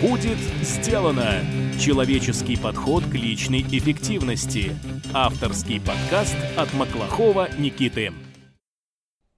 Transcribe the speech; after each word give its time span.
Будет 0.00 0.36
сделано! 0.60 1.40
Человеческий 1.80 2.58
подход 2.58 3.04
к 3.04 3.14
личной 3.14 3.62
эффективности. 3.62 4.76
Авторский 5.14 5.80
подкаст 5.80 6.36
от 6.54 6.74
Маклахова 6.74 7.48
Никиты. 7.56 8.12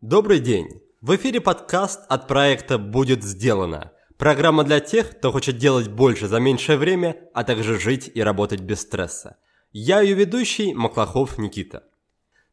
Добрый 0.01 0.41
день! 0.41 0.67
В 1.01 1.15
эфире 1.15 1.41
подкаст 1.41 2.01
от 2.09 2.27
проекта 2.27 2.77
«Будет 2.77 3.23
сделано». 3.23 3.93
Программа 4.17 4.65
для 4.65 4.81
тех, 4.81 5.17
кто 5.17 5.31
хочет 5.31 5.59
делать 5.59 5.87
больше 5.87 6.27
за 6.27 6.41
меньшее 6.41 6.77
время, 6.77 7.17
а 7.35 7.45
также 7.45 7.79
жить 7.79 8.11
и 8.13 8.21
работать 8.21 8.61
без 8.61 8.81
стресса. 8.81 9.37
Я 9.71 10.01
ее 10.01 10.17
ведущий 10.17 10.75
Маклахов 10.75 11.39
Никита. 11.39 11.85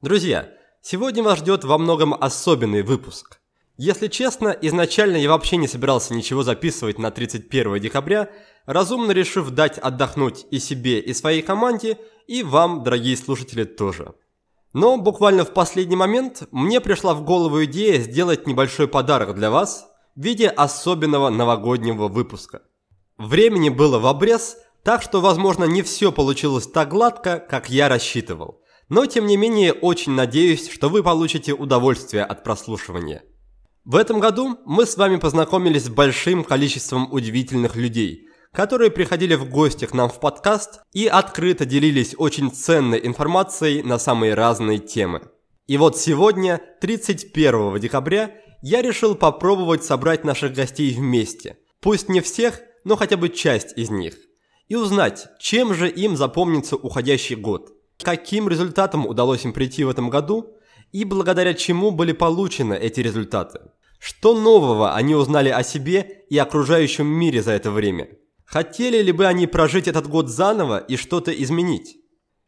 Друзья, 0.03 0.51
сегодня 0.83 1.23
вас 1.23 1.39
ждет 1.39 1.63
во 1.63 1.79
многом 1.79 2.13
особенный 2.13 2.83
выпуск– 2.83 3.41
если 3.77 4.07
честно, 4.07 4.49
изначально 4.61 5.17
я 5.17 5.29
вообще 5.29 5.57
не 5.57 5.67
собирался 5.67 6.13
ничего 6.13 6.43
записывать 6.43 6.97
на 6.97 7.11
31 7.11 7.79
декабря, 7.79 8.29
разумно 8.65 9.11
решив 9.11 9.49
дать 9.49 9.77
отдохнуть 9.77 10.45
и 10.49 10.59
себе, 10.59 10.99
и 10.99 11.13
своей 11.13 11.41
команде, 11.41 11.97
и 12.25 12.41
вам, 12.41 12.83
дорогие 12.83 13.17
слушатели, 13.17 13.65
тоже. 13.65 14.13
Но 14.71 14.97
буквально 14.97 15.43
в 15.43 15.53
последний 15.53 15.95
момент 15.95 16.43
мне 16.51 16.79
пришла 16.79 17.13
в 17.13 17.23
голову 17.23 17.65
идея 17.65 17.99
сделать 17.99 18.47
небольшой 18.47 18.87
подарок 18.87 19.35
для 19.35 19.51
вас 19.51 19.87
в 20.15 20.23
виде 20.23 20.47
особенного 20.47 21.29
новогоднего 21.29 22.07
выпуска. 22.07 22.61
Времени 23.17 23.69
было 23.69 23.99
в 23.99 24.07
обрез, 24.07 24.57
так 24.83 25.01
что, 25.01 25.19
возможно, 25.19 25.65
не 25.65 25.81
все 25.81 26.11
получилось 26.11 26.67
так 26.67 26.89
гладко, 26.89 27.39
как 27.39 27.69
я 27.69 27.89
рассчитывал. 27.89 28.61
Но, 28.87 29.05
тем 29.05 29.25
не 29.27 29.35
менее, 29.35 29.73
очень 29.73 30.13
надеюсь, 30.13 30.69
что 30.69 30.89
вы 30.89 31.03
получите 31.03 31.53
удовольствие 31.53 32.23
от 32.23 32.43
прослушивания. 32.43 33.23
В 33.85 33.97
этом 33.97 34.19
году 34.19 34.57
мы 34.65 34.87
с 34.87 34.97
вами 34.97 35.17
познакомились 35.17 35.83
с 35.83 35.89
большим 35.89 36.43
количеством 36.43 37.07
удивительных 37.13 37.75
людей, 37.75 38.27
которые 38.51 38.89
приходили 38.89 39.35
в 39.35 39.47
гости 39.47 39.85
к 39.85 39.93
нам 39.93 40.09
в 40.09 40.19
подкаст 40.19 40.81
и 40.91 41.05
открыто 41.05 41.65
делились 41.65 42.15
очень 42.17 42.51
ценной 42.51 43.05
информацией 43.05 43.83
на 43.83 43.99
самые 43.99 44.33
разные 44.33 44.79
темы. 44.79 45.29
И 45.67 45.77
вот 45.77 45.99
сегодня, 45.99 46.59
31 46.81 47.79
декабря, 47.79 48.31
я 48.63 48.81
решил 48.81 49.13
попробовать 49.13 49.83
собрать 49.83 50.23
наших 50.23 50.55
гостей 50.55 50.91
вместе. 50.91 51.59
Пусть 51.79 52.09
не 52.09 52.21
всех, 52.21 52.61
но 52.85 52.95
хотя 52.95 53.17
бы 53.17 53.29
часть 53.29 53.77
из 53.77 53.91
них. 53.91 54.15
И 54.67 54.75
узнать, 54.75 55.27
чем 55.39 55.75
же 55.75 55.87
им 55.87 56.17
запомнится 56.17 56.75
уходящий 56.75 57.35
год. 57.35 57.71
Каким 58.01 58.49
результатом 58.49 59.05
удалось 59.05 59.45
им 59.45 59.53
прийти 59.53 59.83
в 59.83 59.89
этом 59.89 60.09
году 60.09 60.54
и 60.95 61.03
благодаря 61.03 61.53
чему 61.53 61.91
были 61.91 62.13
получены 62.13 62.73
эти 62.73 63.01
результаты. 63.01 63.59
Что 63.99 64.33
нового 64.33 64.93
они 64.93 65.13
узнали 65.13 65.49
о 65.49 65.61
себе 65.61 66.23
и 66.29 66.37
окружающем 66.37 67.05
мире 67.05 67.43
за 67.43 67.51
это 67.51 67.69
время? 67.69 68.07
Хотели 68.45 69.01
ли 69.01 69.11
бы 69.11 69.25
они 69.25 69.45
прожить 69.45 69.89
этот 69.89 70.07
год 70.07 70.29
заново 70.29 70.77
и 70.77 70.95
что-то 70.95 71.31
изменить? 71.31 71.97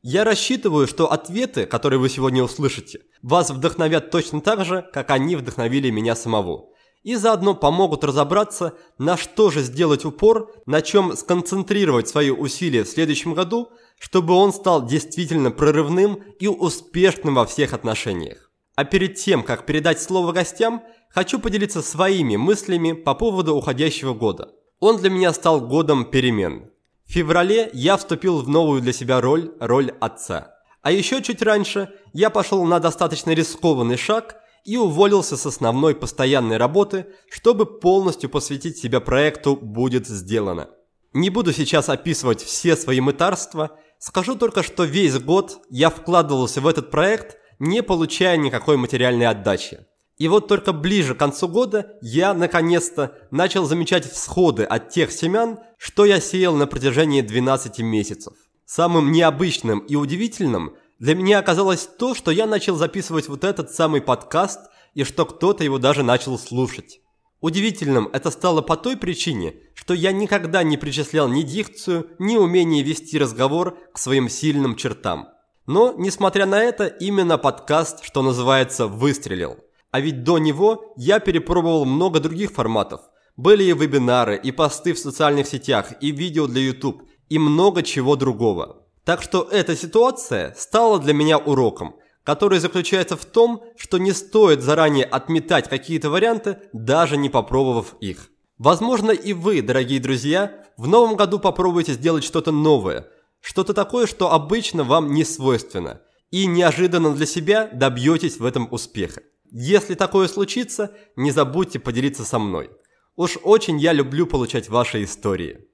Я 0.02 0.24
рассчитываю, 0.24 0.88
что 0.88 1.12
ответы, 1.12 1.66
которые 1.66 2.00
вы 2.00 2.08
сегодня 2.08 2.42
услышите, 2.42 3.02
вас 3.22 3.50
вдохновят 3.50 4.12
точно 4.12 4.40
так 4.40 4.64
же, 4.64 4.90
как 4.94 5.12
они 5.12 5.36
вдохновили 5.36 5.90
меня 5.90 6.16
самого. 6.16 6.70
И 7.04 7.16
заодно 7.16 7.54
помогут 7.54 8.06
разобраться, 8.06 8.76
на 8.98 9.18
что 9.18 9.52
же 9.52 9.62
сделать 9.62 10.06
упор, 10.06 10.54
на 10.66 10.82
чем 10.82 11.18
сконцентрировать 11.18 12.08
свои 12.08 12.30
усилия 12.30 12.86
в 12.86 12.90
следующем 12.90 13.34
году, 13.34 13.72
чтобы 13.98 14.34
он 14.34 14.54
стал 14.54 14.86
действительно 14.86 15.52
прорывным 15.52 16.24
и 16.40 16.48
успешным 16.48 17.36
во 17.36 17.46
всех 17.46 17.74
отношениях. 17.74 18.52
А 18.76 18.86
перед 18.86 19.16
тем, 19.16 19.44
как 19.44 19.66
передать 19.66 20.02
слово 20.02 20.32
гостям– 20.32 20.84
хочу 21.10 21.40
поделиться 21.40 21.82
своими 21.82 22.36
мыслями 22.36 22.92
по 22.94 23.16
поводу 23.16 23.56
уходящего 23.56 24.14
года. 24.14 24.50
Он 24.80 24.98
для 24.98 25.10
меня 25.10 25.34
стал 25.34 25.62
годом 25.62 26.06
перемен. 26.06 26.70
В 27.06 27.12
феврале 27.12 27.70
я 27.74 27.98
вступил 27.98 28.40
в 28.40 28.50
новую 28.50 28.82
для 28.82 28.94
себя 28.94 29.22
роль, 29.22 29.52
роль 29.60 29.92
отца. 30.00 30.56
А 30.82 30.92
еще 30.92 31.22
чуть 31.22 31.42
раньше 31.42 31.90
я 32.14 32.30
пошел 32.30 32.64
на 32.66 32.80
достаточно 32.80 33.32
рискованный 33.32 33.98
шаг 33.98 34.36
и 34.64 34.78
уволился 34.78 35.38
с 35.38 35.46
основной 35.46 35.96
постоянной 35.96 36.58
работы, 36.58 37.08
чтобы 37.32 37.66
полностью 37.66 38.30
посвятить 38.30 38.78
себя 38.78 39.00
проекту 39.00 39.56
«Будет 39.56 40.08
сделано». 40.08 40.70
Не 41.14 41.30
буду 41.30 41.54
сейчас 41.54 41.90
описывать 41.90 42.44
все 42.44 42.76
свои 42.76 43.00
мытарства, 43.00 43.80
скажу 44.00 44.36
только, 44.36 44.64
что 44.64 44.84
весь 44.84 45.18
год 45.20 45.60
я 45.70 45.90
вкладывался 45.90 46.62
в 46.62 46.68
этот 46.68 46.92
проект, 46.92 47.38
не 47.60 47.82
получая 47.84 48.38
никакой 48.38 48.78
материальной 48.78 49.28
отдачи. 49.28 49.86
И 50.18 50.28
вот 50.28 50.48
только 50.48 50.74
ближе 50.74 51.14
к 51.14 51.20
концу 51.20 51.48
года 51.48 51.98
я, 52.02 52.34
наконец-то, 52.34 53.16
начал 53.30 53.66
замечать 53.66 54.12
всходы 54.12 54.64
от 54.64 54.90
тех 54.90 55.12
семян, 55.12 55.60
что 55.78 56.06
я 56.06 56.20
сеял 56.20 56.56
на 56.56 56.66
протяжении 56.66 57.22
12 57.22 57.80
месяцев. 57.80 58.34
Самым 58.66 59.12
необычным 59.12 59.80
и 59.80 59.96
удивительным 59.96 60.76
для 61.00 61.14
меня 61.14 61.38
оказалось 61.38 61.88
то, 62.00 62.16
что 62.16 62.32
я 62.32 62.48
начал 62.48 62.76
записывать 62.76 63.28
вот 63.28 63.44
этот 63.44 63.72
самый 63.72 64.02
подкаст 64.02 64.60
и 64.96 65.04
что 65.04 65.26
кто-то 65.26 65.64
его 65.64 65.78
даже 65.78 66.02
начал 66.02 66.40
слушать. 66.40 67.00
Удивительным 67.40 68.10
это 68.14 68.32
стало 68.32 68.62
по 68.62 68.76
той 68.76 68.98
причине, 68.98 69.56
что 69.76 69.94
я 69.94 70.12
никогда 70.12 70.64
не 70.64 70.76
причислял 70.78 71.28
ни 71.28 71.44
дикцию, 71.44 72.08
ни 72.18 72.36
умение 72.36 72.82
вести 72.84 73.20
разговор 73.20 73.78
к 73.94 74.00
своим 74.00 74.28
сильным 74.28 74.76
чертам. 74.76 75.30
Но, 75.68 75.94
несмотря 75.98 76.46
на 76.46 76.60
это, 76.62 76.88
именно 76.88 77.38
подкаст, 77.38 78.04
что 78.04 78.24
называется, 78.24 78.88
выстрелил. 78.88 79.58
А 79.92 80.00
ведь 80.00 80.24
до 80.24 80.40
него 80.40 80.94
я 80.98 81.20
перепробовал 81.20 81.86
много 81.86 82.20
других 82.20 82.52
форматов. 82.52 83.02
Были 83.36 83.66
и 83.66 83.74
вебинары, 83.74 84.40
и 84.42 84.52
посты 84.52 84.94
в 84.94 85.00
социальных 85.00 85.48
сетях, 85.48 85.94
и 86.02 86.12
видео 86.12 86.48
для 86.48 86.62
YouTube, 86.62 87.04
и 87.30 87.38
много 87.38 87.84
чего 87.84 88.16
другого. 88.16 88.88
Так 89.04 89.22
что 89.22 89.44
эта 89.44 89.76
ситуация 89.76 90.56
стала 90.58 91.00
для 91.00 91.14
меня 91.14 91.38
уроком, 91.38 91.96
который 92.28 92.60
заключается 92.60 93.16
в 93.16 93.24
том, 93.24 93.64
что 93.78 94.00
не 94.00 94.12
стоит 94.12 94.62
заранее 94.62 95.06
отметать 95.06 95.70
какие-то 95.70 96.10
варианты, 96.10 96.58
даже 96.74 97.16
не 97.16 97.30
попробовав 97.30 97.96
их. 98.02 98.30
Возможно 98.58 99.12
и 99.12 99.32
вы, 99.32 99.62
дорогие 99.62 100.02
друзья, 100.02 100.66
в 100.76 100.90
новом 100.90 101.16
году 101.16 101.40
попробуете 101.40 101.94
сделать 101.94 102.26
что-то 102.26 102.52
новое, 102.52 103.08
что-то 103.40 103.74
такое, 103.74 104.08
что 104.08 104.34
обычно 104.34 104.84
вам 104.84 105.14
не 105.14 105.24
свойственно, 105.24 106.02
и 106.30 106.48
неожиданно 106.48 107.16
для 107.16 107.26
себя 107.26 107.70
добьетесь 107.72 108.40
в 108.40 108.46
этом 108.46 108.68
успеха. 108.72 109.22
Если 109.50 109.96
такое 109.96 110.28
случится, 110.28 110.92
не 111.16 111.32
забудьте 111.32 111.80
поделиться 111.80 112.26
со 112.26 112.40
мной. 112.40 112.70
Уж 113.16 113.38
очень 113.42 113.80
я 113.80 113.94
люблю 113.94 114.28
получать 114.28 114.68
ваши 114.68 115.06
истории. 115.06 115.66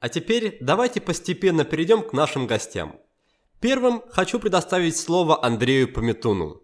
А 0.00 0.08
теперь 0.08 0.58
давайте 0.60 1.00
постепенно 1.00 1.62
перейдем 1.62 2.02
к 2.02 2.12
нашим 2.12 2.48
гостям. 2.48 2.96
Первым 3.60 4.02
хочу 4.10 4.38
предоставить 4.38 4.96
слово 4.96 5.44
Андрею 5.44 5.92
Пометуну. 5.92 6.60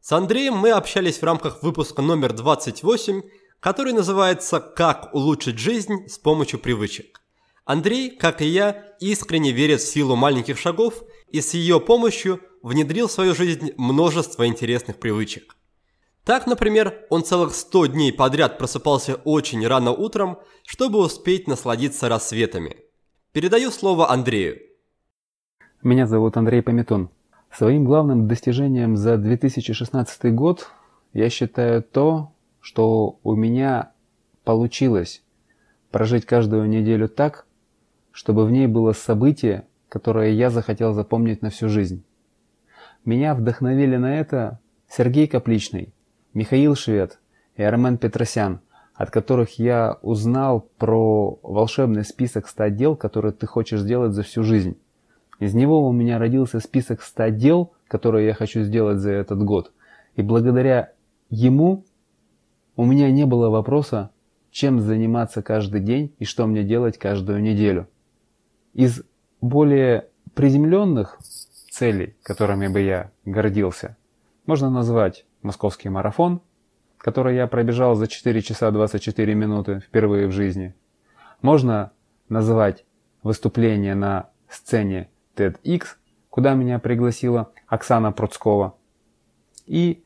С 0.00 0.12
Андреем 0.12 0.54
мы 0.54 0.70
общались 0.70 1.18
в 1.18 1.22
рамках 1.24 1.62
выпуска 1.62 2.02
номер 2.02 2.32
28, 2.32 3.22
который 3.60 3.92
называется 3.92 4.60
«Как 4.60 5.14
улучшить 5.14 5.58
жизнь 5.58 6.08
с 6.08 6.18
помощью 6.18 6.60
привычек». 6.60 7.22
Андрей, 7.64 8.10
как 8.10 8.42
и 8.42 8.46
я, 8.46 8.94
искренне 9.00 9.50
верит 9.50 9.80
в 9.80 9.88
силу 9.88 10.14
маленьких 10.14 10.58
шагов 10.58 11.02
и 11.28 11.40
с 11.40 11.54
ее 11.54 11.80
помощью 11.80 12.40
внедрил 12.62 13.08
в 13.08 13.12
свою 13.12 13.34
жизнь 13.34 13.72
множество 13.76 14.46
интересных 14.46 14.98
привычек. 15.00 15.56
Так, 16.24 16.46
например, 16.46 17.06
он 17.10 17.24
целых 17.24 17.54
100 17.54 17.86
дней 17.86 18.12
подряд 18.12 18.58
просыпался 18.58 19.16
очень 19.24 19.66
рано 19.66 19.92
утром, 19.92 20.38
чтобы 20.64 20.98
успеть 20.98 21.48
насладиться 21.48 22.08
рассветами. 22.08 22.76
Передаю 23.32 23.70
слово 23.70 24.10
Андрею. 24.10 24.60
Меня 25.82 26.06
зовут 26.06 26.36
Андрей 26.38 26.62
Пометун. 26.62 27.10
Своим 27.52 27.84
главным 27.84 28.26
достижением 28.26 28.96
за 28.96 29.18
2016 29.18 30.34
год 30.34 30.70
я 31.12 31.28
считаю 31.28 31.82
то, 31.82 32.32
что 32.60 33.18
у 33.22 33.34
меня 33.34 33.92
получилось 34.42 35.22
прожить 35.90 36.24
каждую 36.24 36.66
неделю 36.66 37.08
так, 37.08 37.46
чтобы 38.10 38.46
в 38.46 38.50
ней 38.50 38.66
было 38.66 38.92
событие, 38.92 39.66
которое 39.90 40.32
я 40.32 40.48
захотел 40.48 40.94
запомнить 40.94 41.42
на 41.42 41.50
всю 41.50 41.68
жизнь. 41.68 42.02
Меня 43.04 43.34
вдохновили 43.34 43.96
на 43.96 44.18
это 44.18 44.58
Сергей 44.88 45.28
Капличный, 45.28 45.92
Михаил 46.32 46.74
Швед 46.74 47.18
и 47.54 47.62
Армен 47.62 47.98
Петросян, 47.98 48.60
от 48.94 49.10
которых 49.10 49.58
я 49.58 49.98
узнал 50.00 50.68
про 50.78 51.38
волшебный 51.42 52.02
список 52.02 52.48
100 52.48 52.68
дел, 52.68 52.96
которые 52.96 53.32
ты 53.32 53.46
хочешь 53.46 53.80
сделать 53.80 54.14
за 54.14 54.22
всю 54.22 54.42
жизнь. 54.42 54.78
Из 55.38 55.54
него 55.54 55.86
у 55.86 55.92
меня 55.92 56.18
родился 56.18 56.60
список 56.60 57.02
100 57.02 57.28
дел, 57.28 57.72
которые 57.88 58.26
я 58.26 58.34
хочу 58.34 58.62
сделать 58.62 58.98
за 58.98 59.12
этот 59.12 59.42
год. 59.42 59.72
И 60.14 60.22
благодаря 60.22 60.92
ему 61.28 61.84
у 62.76 62.84
меня 62.84 63.10
не 63.10 63.26
было 63.26 63.50
вопроса, 63.50 64.10
чем 64.50 64.80
заниматься 64.80 65.42
каждый 65.42 65.80
день 65.80 66.14
и 66.18 66.24
что 66.24 66.46
мне 66.46 66.62
делать 66.62 66.98
каждую 66.98 67.42
неделю. 67.42 67.88
Из 68.72 69.02
более 69.40 70.08
приземленных 70.34 71.18
целей, 71.70 72.16
которыми 72.22 72.68
бы 72.68 72.80
я 72.80 73.10
гордился, 73.24 73.96
можно 74.46 74.70
назвать 74.70 75.26
московский 75.42 75.90
марафон, 75.90 76.40
который 76.96 77.36
я 77.36 77.46
пробежал 77.46 77.94
за 77.94 78.06
4 78.06 78.40
часа 78.42 78.70
24 78.70 79.34
минуты 79.34 79.80
впервые 79.80 80.26
в 80.26 80.32
жизни. 80.32 80.74
Можно 81.42 81.92
называть 82.28 82.84
выступление 83.22 83.94
на 83.94 84.30
сцене 84.48 85.10
TEDx, 85.36 85.96
куда 86.30 86.54
меня 86.54 86.78
пригласила 86.78 87.52
Оксана 87.66 88.12
Пруцкова, 88.12 88.76
и 89.66 90.04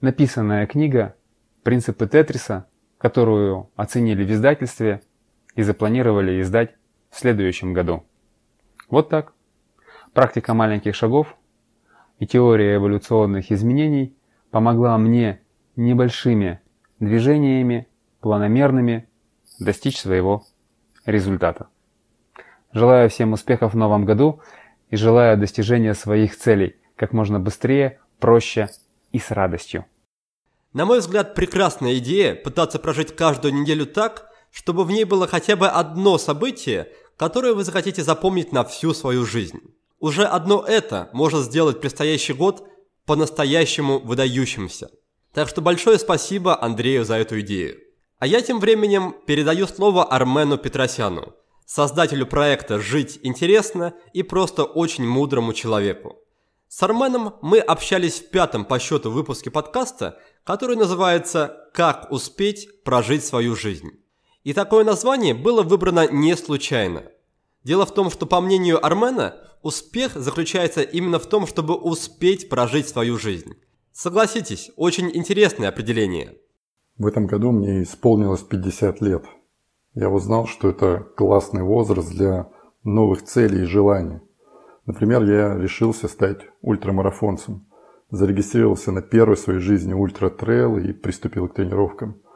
написанная 0.00 0.66
книга 0.66 1.16
«Принципы 1.62 2.06
Тетриса», 2.06 2.66
которую 2.98 3.70
оценили 3.76 4.24
в 4.24 4.30
издательстве 4.30 5.02
и 5.54 5.62
запланировали 5.62 6.40
издать 6.40 6.74
в 7.10 7.18
следующем 7.18 7.72
году. 7.72 8.04
Вот 8.88 9.08
так. 9.08 9.32
Практика 10.12 10.54
маленьких 10.54 10.94
шагов 10.94 11.36
и 12.18 12.26
теория 12.26 12.76
эволюционных 12.76 13.52
изменений 13.52 14.16
помогла 14.50 14.98
мне 14.98 15.40
небольшими 15.76 16.60
движениями, 16.98 17.86
планомерными, 18.20 19.08
достичь 19.60 20.00
своего 20.00 20.44
результата. 21.04 21.68
Желаю 22.72 23.08
всем 23.08 23.32
успехов 23.32 23.72
в 23.72 23.76
новом 23.76 24.04
году 24.04 24.40
и 24.90 24.96
желаю 24.96 25.38
достижения 25.38 25.94
своих 25.94 26.36
целей 26.36 26.76
как 26.96 27.12
можно 27.12 27.38
быстрее, 27.40 28.00
проще 28.18 28.68
и 29.12 29.18
с 29.18 29.30
радостью. 29.30 29.86
На 30.72 30.84
мой 30.84 30.98
взгляд, 30.98 31.34
прекрасная 31.34 31.96
идея 31.98 32.34
пытаться 32.34 32.78
прожить 32.78 33.16
каждую 33.16 33.54
неделю 33.54 33.86
так, 33.86 34.30
чтобы 34.50 34.84
в 34.84 34.90
ней 34.90 35.04
было 35.04 35.26
хотя 35.26 35.56
бы 35.56 35.68
одно 35.68 36.18
событие, 36.18 36.88
которое 37.16 37.54
вы 37.54 37.64
захотите 37.64 38.02
запомнить 38.02 38.52
на 38.52 38.64
всю 38.64 38.92
свою 38.92 39.24
жизнь. 39.24 39.60
Уже 40.00 40.24
одно 40.24 40.64
это 40.66 41.08
может 41.12 41.44
сделать 41.44 41.80
предстоящий 41.80 42.32
год 42.32 42.68
по-настоящему 43.06 43.98
выдающимся. 43.98 44.90
Так 45.32 45.48
что 45.48 45.60
большое 45.60 45.98
спасибо 45.98 46.62
Андрею 46.62 47.04
за 47.04 47.16
эту 47.16 47.40
идею. 47.40 47.78
А 48.18 48.26
я 48.26 48.40
тем 48.42 48.60
временем 48.60 49.14
передаю 49.26 49.66
слово 49.66 50.04
Армену 50.04 50.58
Петросяну, 50.58 51.34
создателю 51.68 52.26
проекта 52.26 52.80
«Жить 52.80 53.20
интересно» 53.22 53.92
и 54.14 54.22
просто 54.22 54.64
очень 54.64 55.06
мудрому 55.06 55.52
человеку. 55.52 56.16
С 56.66 56.82
Арменом 56.82 57.34
мы 57.42 57.58
общались 57.58 58.20
в 58.20 58.30
пятом 58.30 58.64
по 58.64 58.78
счету 58.78 59.10
выпуске 59.10 59.50
подкаста, 59.50 60.18
который 60.44 60.76
называется 60.76 61.68
«Как 61.74 62.10
успеть 62.10 62.82
прожить 62.84 63.22
свою 63.24 63.54
жизнь». 63.54 63.90
И 64.44 64.54
такое 64.54 64.82
название 64.82 65.34
было 65.34 65.62
выбрано 65.62 66.08
не 66.10 66.34
случайно. 66.36 67.02
Дело 67.64 67.84
в 67.84 67.92
том, 67.92 68.10
что 68.10 68.24
по 68.24 68.40
мнению 68.40 68.84
Армена, 68.84 69.36
успех 69.62 70.12
заключается 70.14 70.80
именно 70.80 71.18
в 71.18 71.26
том, 71.26 71.46
чтобы 71.46 71.74
успеть 71.74 72.48
прожить 72.48 72.88
свою 72.88 73.18
жизнь. 73.18 73.56
Согласитесь, 73.92 74.70
очень 74.76 75.14
интересное 75.14 75.68
определение. 75.68 76.38
В 76.96 77.06
этом 77.06 77.26
году 77.26 77.52
мне 77.52 77.82
исполнилось 77.82 78.40
50 78.40 79.02
лет. 79.02 79.24
Я 79.98 80.10
узнал, 80.10 80.46
что 80.46 80.68
это 80.68 81.06
классный 81.16 81.62
возраст 81.62 82.10
для 82.10 82.48
новых 82.84 83.22
целей 83.22 83.62
и 83.62 83.66
желаний. 83.66 84.20
Например, 84.86 85.22
я 85.24 85.56
решился 85.56 86.08
стать 86.08 86.40
ультрамарафонцем. 86.62 87.66
Зарегистрировался 88.10 88.92
на 88.92 89.02
первой 89.02 89.36
в 89.36 89.40
своей 89.40 89.60
жизни 89.60 89.92
ультра-трейл 89.92 90.78
и 90.78 90.92
приступил 90.92 91.48
к 91.48 91.54
тренировкам– 91.54 92.22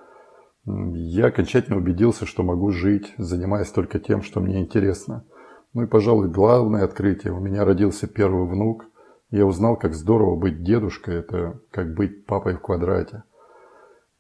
я 0.65 1.27
окончательно 1.27 1.79
убедился, 1.79 2.25
что 2.25 2.45
могу 2.45 2.71
жить, 2.71 3.15
занимаясь 3.19 3.71
только 3.71 3.99
тем, 3.99 4.23
что 4.23 4.41
мне 4.41 4.61
интересно. 4.61 5.27
Ну 5.75 5.83
и, 5.83 5.87
пожалуй, 5.87 6.29
главное 6.29 6.85
открытие. 6.85 7.33
У 7.33 7.41
меня 7.41 7.65
родился 7.65 8.07
первый 8.07 8.47
внук. 8.47 8.85
Я 9.31 9.47
узнал, 9.47 9.77
как 9.77 9.95
здорово 9.95 10.37
быть 10.37 10.63
дедушкой. 10.63 11.17
Это 11.17 11.61
как 11.71 11.95
быть 11.95 12.27
папой 12.27 12.55
в 12.55 12.61
квадрате. 12.61 13.25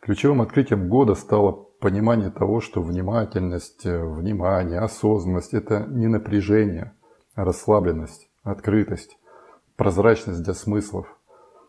Ключевым 0.00 0.43
открытием 0.43 0.89
года 0.89 1.15
стало 1.15 1.69
понимание 1.82 2.31
того, 2.31 2.61
что 2.61 2.81
внимательность, 2.81 3.84
внимание, 3.84 4.79
осознанность– 4.79 5.52
это 5.52 5.84
не 5.90 6.06
напряжение, 6.06 6.94
а 7.34 7.44
расслабленность, 7.44 8.31
открытость, 8.43 9.19
прозрачность 9.76 10.43
для 10.43 10.55
смыслов. 10.55 11.06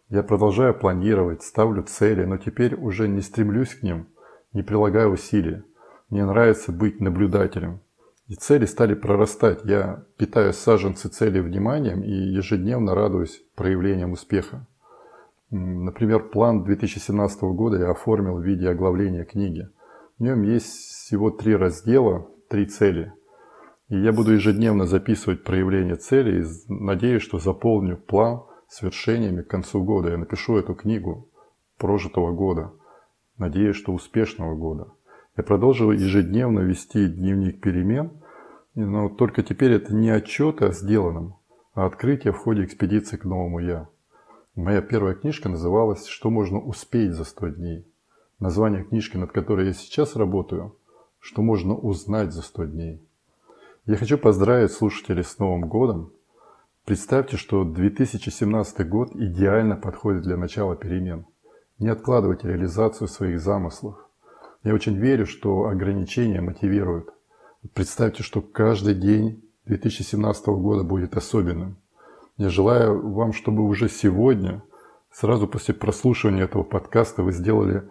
Я 0.07 0.23
продолжаю 0.23 0.73
планировать, 0.73 1.43
ставлю 1.43 1.83
цели, 1.83 2.23
но 2.23 2.37
теперь 2.37 2.75
уже 2.75 3.09
не 3.09 3.19
стремлюсь 3.19 3.75
к 3.75 3.83
ним– 3.83 4.07
не 4.53 4.61
прилагая 4.61 5.07
усилий. 5.07 5.63
Мне 6.09 6.25
нравится 6.25 6.71
быть 6.71 6.99
наблюдателем. 6.99 7.81
И 8.27 8.35
цели 8.35 8.65
стали 8.65 8.93
прорастать. 8.93 9.65
Я 9.65 10.05
питаю 10.17 10.53
саженцы 10.53 11.09
цели 11.09 11.39
вниманием 11.39 12.01
и 12.01 12.11
ежедневно 12.11 12.95
радуюсь 12.95 13.43
проявлениям 13.55 14.13
успеха. 14.13 14.65
Например, 15.49 16.23
план 16.29 16.63
2017 16.63 17.41
года 17.43 17.77
я 17.77 17.91
оформил 17.91 18.37
в 18.37 18.43
виде 18.43 18.69
оглавления 18.69 19.25
книги. 19.25 19.67
В 20.17 20.23
нем 20.23 20.43
есть 20.43 20.67
всего 20.67 21.31
три 21.31 21.55
раздела, 21.55 22.27
три 22.49 22.65
цели. 22.65 23.13
И 23.89 23.97
я 23.97 24.13
буду 24.13 24.33
ежедневно 24.33 24.85
записывать 24.85 25.43
проявления 25.43 25.95
целей 25.95 26.41
и 26.41 26.45
надеюсь, 26.67 27.23
что 27.23 27.39
заполню 27.39 27.97
план 27.97 28.43
свершениями 28.67 29.41
к 29.41 29.47
концу 29.47 29.83
года. 29.83 30.09
Я 30.09 30.17
напишу 30.17 30.57
эту 30.57 30.73
книгу 30.73 31.29
прожитого 31.77 32.31
года– 32.31 32.71
Надеюсь, 33.37 33.75
что 33.75 33.93
успешного 33.93 34.55
года. 34.55 34.91
Я 35.35 35.43
продолжил 35.43 35.91
ежедневно 35.91 36.59
вести 36.59 37.07
дневник 37.07 37.61
перемен, 37.61 38.11
но 38.75 39.09
только 39.09 39.41
теперь 39.41 39.73
это 39.73 39.93
не 39.93 40.09
отчет 40.09 40.61
о 40.61 40.71
сделанном, 40.71 41.37
а 41.73 41.85
открытие 41.85 42.33
в 42.33 42.37
ходе 42.37 42.63
экспедиции 42.63 43.17
к 43.17 43.25
новому 43.25 43.59
«Я». 43.59 43.89
Моя 44.55 44.81
первая 44.83 45.15
книжка 45.15 45.49
называлась 45.49 46.05
«Что 46.05 46.29
можно 46.29 46.59
успеть 46.59 47.13
за 47.13 47.23
100 47.23 47.47
дней». 47.49 47.87
Название 48.43 48.83
книжки, 48.83 49.15
над 49.15 49.31
которой 49.31 49.67
я 49.67 49.73
сейчас 49.73 50.17
работаю 50.17 50.75
«Что 51.21 51.41
можно 51.41 51.75
узнать 51.75 52.33
за 52.33 52.41
100 52.41 52.65
дней». 52.65 53.01
Я 53.85 53.95
хочу 53.95 54.17
поздравить 54.17 54.73
слушателей 54.73 55.23
с 55.23 55.39
Новым 55.39 55.69
годом. 55.69 56.11
Представьте, 56.83 57.37
что 57.37 57.63
2017 57.63 58.89
год 58.89 59.15
идеально 59.15 59.77
подходит 59.77 60.23
для 60.23 60.35
начала 60.35 60.75
перемен– 60.75 61.25
не 61.79 61.87
откладывайте 61.87 62.49
реализацию 62.49 63.07
своих 63.07 63.39
замыслов. 63.39 63.95
Я 64.65 64.73
очень 64.73 64.97
верю, 64.97 65.25
что 65.25 65.67
ограничения 65.67 66.41
мотивируют. 66.41 67.13
Представьте, 67.73 68.23
что 68.23 68.41
каждый 68.41 68.95
день 68.95 69.41
2017 69.67 70.47
года 70.47 70.83
будет 70.83 71.15
особенным. 71.15 71.77
Я 72.35 72.49
желаю 72.49 73.09
вам, 73.09 73.31
чтобы 73.31 73.63
уже 73.63 73.87
сегодня, 73.87 74.63
сразу 75.13 75.47
после 75.47 75.73
прослушивания 75.73 76.43
этого 76.43 76.63
подкаста, 76.63 77.23
вы 77.23 77.31
сделали 77.31 77.87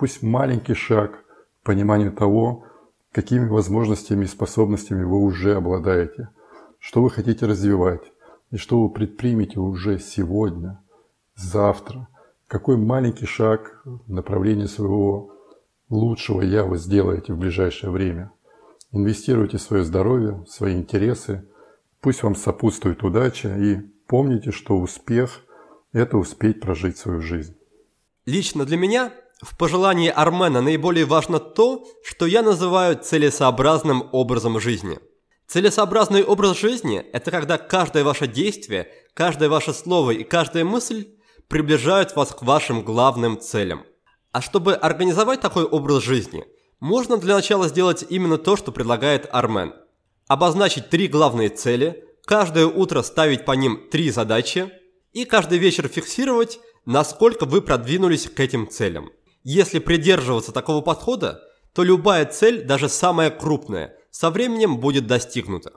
пусть 0.00 0.22
маленький 0.22 0.72
шаг 0.72 1.22
к 1.60 1.66
пониманию 1.66 2.10
того, 2.10 2.64
какими 3.12 3.46
возможностями 3.46 4.24
и 4.24 4.28
способностями 4.28 5.04
вы 5.04 5.18
уже 5.18 5.54
обладаете, 5.54 6.30
что 6.78 7.02
вы 7.02 7.10
хотите 7.10 7.44
развивать 7.44 8.10
и 8.50 8.56
что 8.56 8.80
вы 8.80 8.88
предпримете 8.88 9.60
уже 9.60 9.98
сегодня, 9.98 10.80
завтра– 11.36 12.08
какой 12.46 12.78
маленький 12.78 13.26
шаг 13.26 13.82
в 13.84 14.10
направлении 14.10 14.64
своего 14.64 15.36
лучшего 15.90 16.40
«я» 16.40 16.64
вы 16.64 16.78
сделаете 16.78 17.34
в 17.34 17.38
ближайшее 17.38 17.90
время. 17.90 18.32
Инвестируйте 18.92 19.58
в 19.58 19.62
свое 19.62 19.84
здоровье, 19.84 20.32
в 20.32 20.46
свои 20.48 20.74
интересы. 20.76 21.46
Пусть 22.00 22.22
вам 22.22 22.34
сопутствует 22.34 23.04
удача 23.04 23.54
и 23.54 23.76
помните, 24.08 24.50
что 24.50 24.78
успех– 24.78 25.42
это 25.92 26.16
успеть 26.16 26.60
прожить 26.60 26.96
свою 26.96 27.20
жизнь. 27.20 27.54
Лично 28.26 28.64
для 28.64 28.78
меня 28.78 29.12
в 29.42 29.56
пожелании 29.56 30.10
Армена 30.10 30.60
наиболее 30.60 31.06
важно 31.06 31.38
то, 31.38 31.86
что 32.04 32.26
я 32.26 32.42
называю 32.42 32.98
целесообразным 32.98 34.08
образом 34.12 34.60
жизни. 34.60 34.98
Целесообразный 35.46 36.22
образ 36.22 36.58
жизни– 36.58 36.98
это 37.12 37.30
когда 37.30 37.58
каждое 37.58 38.04
ваше 38.04 38.26
действие, 38.26 38.88
каждое 39.14 39.48
ваше 39.48 39.72
слово 39.72 40.12
и 40.12 40.24
каждая 40.24 40.64
мысль 40.64 41.08
приближают 41.48 42.14
вас 42.14 42.32
к 42.34 42.42
вашим 42.42 42.82
главным 42.82 43.40
целям. 43.40 43.84
А 44.30 44.42
чтобы 44.42 44.74
организовать 44.74 45.40
такой 45.40 45.64
образ 45.64 46.04
жизни, 46.04 46.44
можно 46.78 47.16
для 47.16 47.34
начала 47.34 47.68
сделать 47.68 48.04
именно 48.08 48.38
то, 48.38 48.56
что 48.56 48.72
предлагает 48.72 49.28
Армен. 49.32 49.74
Обозначить 50.28 50.90
три 50.90 51.08
главные 51.08 51.48
цели, 51.48 52.04
каждое 52.24 52.66
утро 52.66 53.02
ставить 53.02 53.44
по 53.44 53.52
ним 53.52 53.88
три 53.90 54.10
задачи 54.10 54.70
и 55.12 55.24
каждый 55.24 55.58
вечер 55.58 55.88
фиксировать, 55.88 56.60
насколько 56.84 57.44
вы 57.46 57.60
продвинулись 57.60 58.28
к 58.28 58.38
этим 58.38 58.68
целям. 58.68 59.10
Если 59.42 59.78
придерживаться 59.78 60.52
такого 60.52 60.82
подхода, 60.82 61.42
то 61.72 61.82
любая 61.82 62.26
цель, 62.26 62.62
даже 62.64 62.88
самая 62.88 63.30
крупная, 63.30 63.96
со 64.10 64.30
временем 64.30 64.78
будет 64.78 65.06
достигнута. 65.06 65.72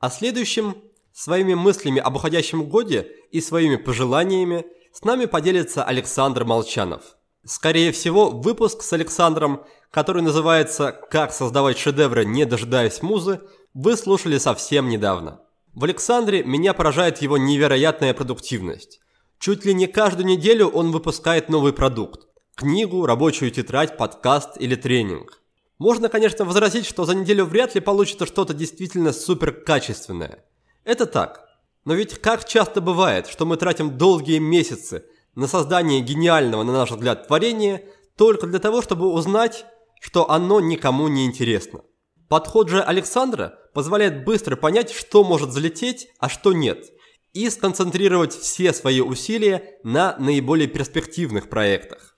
А 0.00 0.10
следующим, 0.10 0.76
своими 1.12 1.54
мыслями 1.54 1.98
об 1.98 2.16
уходящем 2.16 2.64
годе 2.64 3.08
и 3.30 3.40
своими 3.40 3.76
пожеланиями 3.76 4.66
с 4.92 5.02
нами 5.02 5.24
поделится 5.24 5.82
Александр 5.82 6.44
Молчанов. 6.44 7.16
Скорее 7.44 7.92
всего, 7.92 8.28
выпуск 8.28 8.82
с 8.82 8.92
Александром, 8.92 9.64
который 9.90 10.20
называется 10.20 10.92
«Как 11.10 11.32
создавать 11.32 11.78
шедевры, 11.78 12.26
не 12.26 12.44
дожидаясь 12.44 13.02
музы», 13.02 13.40
вы 13.72 13.96
слушали 13.96 14.36
совсем 14.36 14.88
недавно. 14.88 15.40
В 15.72 15.84
Александре 15.84 16.42
меня 16.42 16.74
поражает 16.74 17.22
его 17.22 17.38
невероятная 17.38 18.12
продуктивность. 18.12 19.00
Чуть 19.38 19.64
ли 19.64 19.74
не 19.74 19.86
каждую 19.86 20.26
неделю 20.26 20.68
он 20.68 20.90
выпускает 20.90 21.48
новый 21.48 21.72
продукт– 21.72 22.26
книгу, 22.56 23.04
рабочую 23.04 23.50
тетрадь, 23.50 23.98
подкаст 23.98 24.58
или 24.58 24.76
тренинг. 24.76 25.42
Можно, 25.78 26.08
конечно, 26.08 26.46
возразить, 26.46 26.86
что 26.86 27.04
за 27.04 27.14
неделю 27.14 27.44
вряд 27.44 27.74
ли 27.74 27.82
получится 27.82 28.24
что-то 28.24 28.54
действительно 28.54 29.12
суперкачественное. 29.12 30.42
Это 30.82 31.04
так. 31.04 31.46
Но 31.84 31.92
ведь 31.92 32.18
как 32.18 32.48
часто 32.48 32.80
бывает, 32.80 33.26
что 33.26 33.44
мы 33.44 33.58
тратим 33.58 33.98
долгие 33.98 34.38
месяцы 34.38 35.04
на 35.34 35.46
создание 35.46 36.00
гениального, 36.00 36.62
на 36.62 36.72
наш 36.72 36.90
взгляд, 36.92 37.26
творения 37.26 37.82
только 38.16 38.46
для 38.46 38.58
того, 38.58 38.80
чтобы 38.80 39.12
узнать, 39.12 39.66
что 40.00 40.30
оно 40.30 40.58
никому 40.60 41.08
не 41.08 41.26
интересно. 41.26 41.82
Подход 42.30 42.70
же 42.70 42.82
Александра 42.82 43.58
позволяет 43.74 44.24
быстро 44.24 44.56
понять, 44.56 44.90
что 44.92 45.24
может 45.24 45.52
залететь, 45.52 46.08
а 46.18 46.30
что 46.30 46.54
нет, 46.54 46.86
и 47.34 47.50
сконцентрировать 47.50 48.32
все 48.32 48.72
свои 48.72 49.02
усилия 49.02 49.78
на 49.84 50.16
наиболее 50.18 50.68
перспективных 50.68 51.50
проектах. 51.50 52.15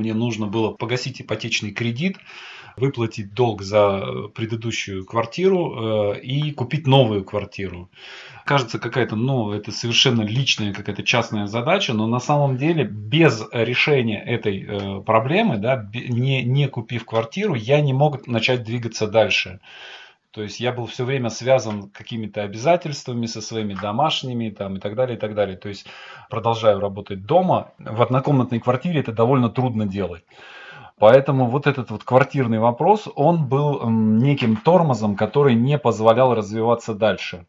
Мне 0.00 0.12
нужно 0.12 0.48
было 0.48 0.72
погасить 0.72 1.22
ипотечный 1.22 1.70
кредит, 1.70 2.18
выплатить 2.76 3.32
долг 3.32 3.62
за 3.62 4.26
предыдущую 4.34 5.04
квартиру 5.04 6.14
э, 6.14 6.20
и 6.20 6.50
купить 6.50 6.88
новую 6.88 7.22
квартиру. 7.24 7.88
Кажется, 8.44 8.80
какая-то, 8.80 9.14
ну, 9.14 9.52
это 9.52 9.70
совершенно 9.70 10.22
личная, 10.22 10.74
какая-то 10.74 11.04
частная 11.04 11.46
задача, 11.46 11.92
но 11.92 12.08
на 12.08 12.18
самом 12.18 12.56
деле 12.56 12.82
без 12.82 13.44
решения 13.52 14.20
этой 14.20 14.64
э, 14.66 15.00
проблемы, 15.02 15.58
да, 15.58 15.88
не, 15.94 16.42
не 16.42 16.66
купив 16.66 17.04
квартиру, 17.04 17.54
я 17.54 17.80
не 17.80 17.92
мог 17.92 18.26
начать 18.26 18.64
двигаться 18.64 19.06
дальше. 19.06 19.60
То 20.34 20.42
есть 20.42 20.58
я 20.58 20.72
был 20.72 20.86
все 20.86 21.04
время 21.04 21.30
связан 21.30 21.90
какими-то 21.90 22.42
обязательствами 22.42 23.26
со 23.26 23.40
своими 23.40 23.74
домашними 23.74 24.50
там, 24.50 24.76
и 24.76 24.80
так 24.80 24.96
далее, 24.96 25.16
и 25.16 25.20
так 25.20 25.36
далее. 25.36 25.56
То 25.56 25.68
есть 25.68 25.86
продолжаю 26.28 26.80
работать 26.80 27.24
дома. 27.24 27.70
В 27.78 28.02
однокомнатной 28.02 28.58
квартире 28.58 28.98
это 28.98 29.12
довольно 29.12 29.48
трудно 29.48 29.86
делать. 29.86 30.24
Поэтому 30.98 31.46
вот 31.46 31.68
этот 31.68 31.92
вот 31.92 32.02
квартирный 32.02 32.58
вопрос, 32.58 33.08
он 33.14 33.46
был 33.46 33.88
неким 33.88 34.56
тормозом, 34.56 35.14
который 35.14 35.54
не 35.54 35.78
позволял 35.78 36.34
развиваться 36.34 36.94
дальше. 36.94 37.46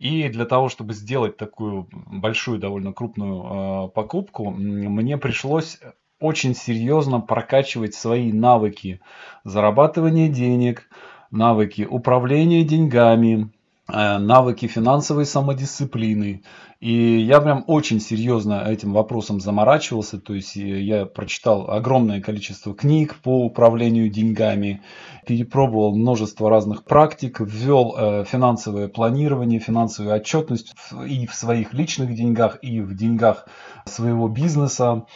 И 0.00 0.28
для 0.28 0.44
того, 0.44 0.68
чтобы 0.68 0.92
сделать 0.92 1.36
такую 1.36 1.88
большую, 1.92 2.58
довольно 2.58 2.92
крупную 2.92 3.86
э, 3.86 3.88
покупку, 3.90 4.50
мне 4.50 5.18
пришлось 5.18 5.78
очень 6.18 6.54
серьезно 6.54 7.20
прокачивать 7.20 7.94
свои 7.94 8.32
навыки 8.32 9.00
зарабатывания 9.44 10.28
денег, 10.28 10.88
навыки 11.34 11.86
управления 11.88 12.64
деньгами, 12.64 13.50
э, 13.88 14.18
навыки 14.18 14.66
финансовой 14.66 15.26
самодисциплины. 15.26 16.42
И 16.80 17.18
я 17.20 17.40
прям 17.40 17.64
очень 17.66 17.98
серьезно 17.98 18.62
этим 18.66 18.92
вопросом 18.92 19.40
заморачивался. 19.40 20.20
То 20.20 20.34
есть 20.34 20.56
я 20.56 21.06
прочитал 21.06 21.70
огромное 21.70 22.20
количество 22.20 22.74
книг 22.74 23.16
по 23.22 23.44
управлению 23.44 24.10
деньгами, 24.10 24.82
перепробовал 25.26 25.96
множество 25.96 26.50
разных 26.50 26.84
практик, 26.84 27.40
ввел 27.40 27.94
э, 27.96 28.24
финансовое 28.26 28.88
планирование, 28.88 29.60
финансовую 29.60 30.14
отчетность 30.14 30.74
и 31.08 31.26
в 31.26 31.34
своих 31.34 31.72
личных 31.72 32.14
деньгах, 32.14 32.58
и 32.60 32.80
в 32.80 32.94
деньгах 32.94 33.48
своего 33.86 34.28
бизнеса. 34.28 35.06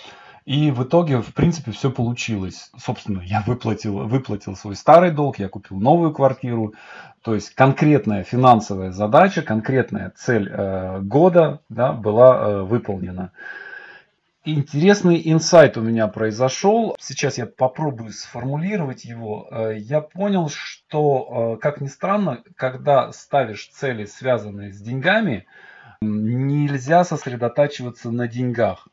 И 0.48 0.70
в 0.70 0.82
итоге, 0.82 1.20
в 1.20 1.34
принципе, 1.34 1.72
все 1.72 1.90
получилось. 1.90 2.70
Собственно, 2.78 3.20
я 3.20 3.42
выплатил, 3.46 4.08
выплатил 4.08 4.56
свой 4.56 4.76
старый 4.76 5.10
долг, 5.10 5.38
я 5.38 5.50
купил 5.50 5.78
новую 5.78 6.10
квартиру. 6.10 6.72
То 7.22 7.34
есть 7.34 7.50
конкретная 7.54 8.22
финансовая 8.22 8.92
задача, 8.92 9.42
конкретная 9.42 10.10
цель 10.16 10.48
э, 10.50 11.00
года 11.02 11.60
да, 11.68 11.92
была 11.92 12.38
э, 12.38 12.62
выполнена. 12.62 13.30
Интересный 14.46 15.20
инсайт 15.22 15.76
у 15.76 15.82
меня 15.82 16.08
произошел. 16.08 16.96
Сейчас 16.98 17.36
я 17.36 17.44
попробую 17.44 18.12
сформулировать 18.12 19.04
его. 19.04 19.48
Э, 19.50 19.76
я 19.76 20.00
понял, 20.00 20.48
что, 20.48 21.58
э, 21.58 21.60
как 21.60 21.82
ни 21.82 21.88
странно, 21.88 22.42
когда 22.56 23.12
ставишь 23.12 23.68
цели, 23.68 24.06
связанные 24.06 24.72
с 24.72 24.80
деньгами, 24.80 25.44
нельзя 26.00 27.04
сосредотачиваться 27.04 28.10
на 28.10 28.28
деньгах. 28.28 28.88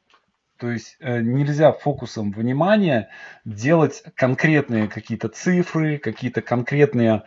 То 0.58 0.72
есть 0.72 0.96
э, 1.00 1.20
нельзя 1.22 1.74
фокусом 1.74 2.32
внимания 2.32 3.10
делать 3.44 4.04
конкретные 4.16 4.88
какие-то 4.88 5.28
цифры, 5.28 5.98
какие-то 5.98 6.42
конкретные 6.42 7.24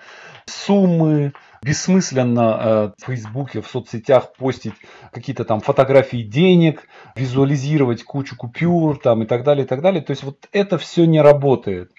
суммы. 0.46 1.32
Бессмысленно 1.62 2.40
э, 2.40 3.02
в 3.02 3.06
Фейсбуке, 3.06 3.60
в 3.60 3.66
соцсетях 3.66 4.32
постить 4.34 4.74
какие-то 5.12 5.44
там 5.44 5.60
фотографии 5.60 6.22
денег, 6.22 6.88
визуализировать 7.16 8.02
кучу 8.04 8.36
купюр 8.36 8.98
там, 8.98 9.24
и 9.24 9.26
так 9.26 9.44
далее, 9.44 9.64
и 9.64 9.68
так 9.68 9.82
далее. 9.82 10.00
То 10.00 10.12
есть 10.12 10.22
вот 10.22 10.48
это 10.52 10.78
все 10.78 11.04
не 11.04 11.20
работает. 11.20 11.92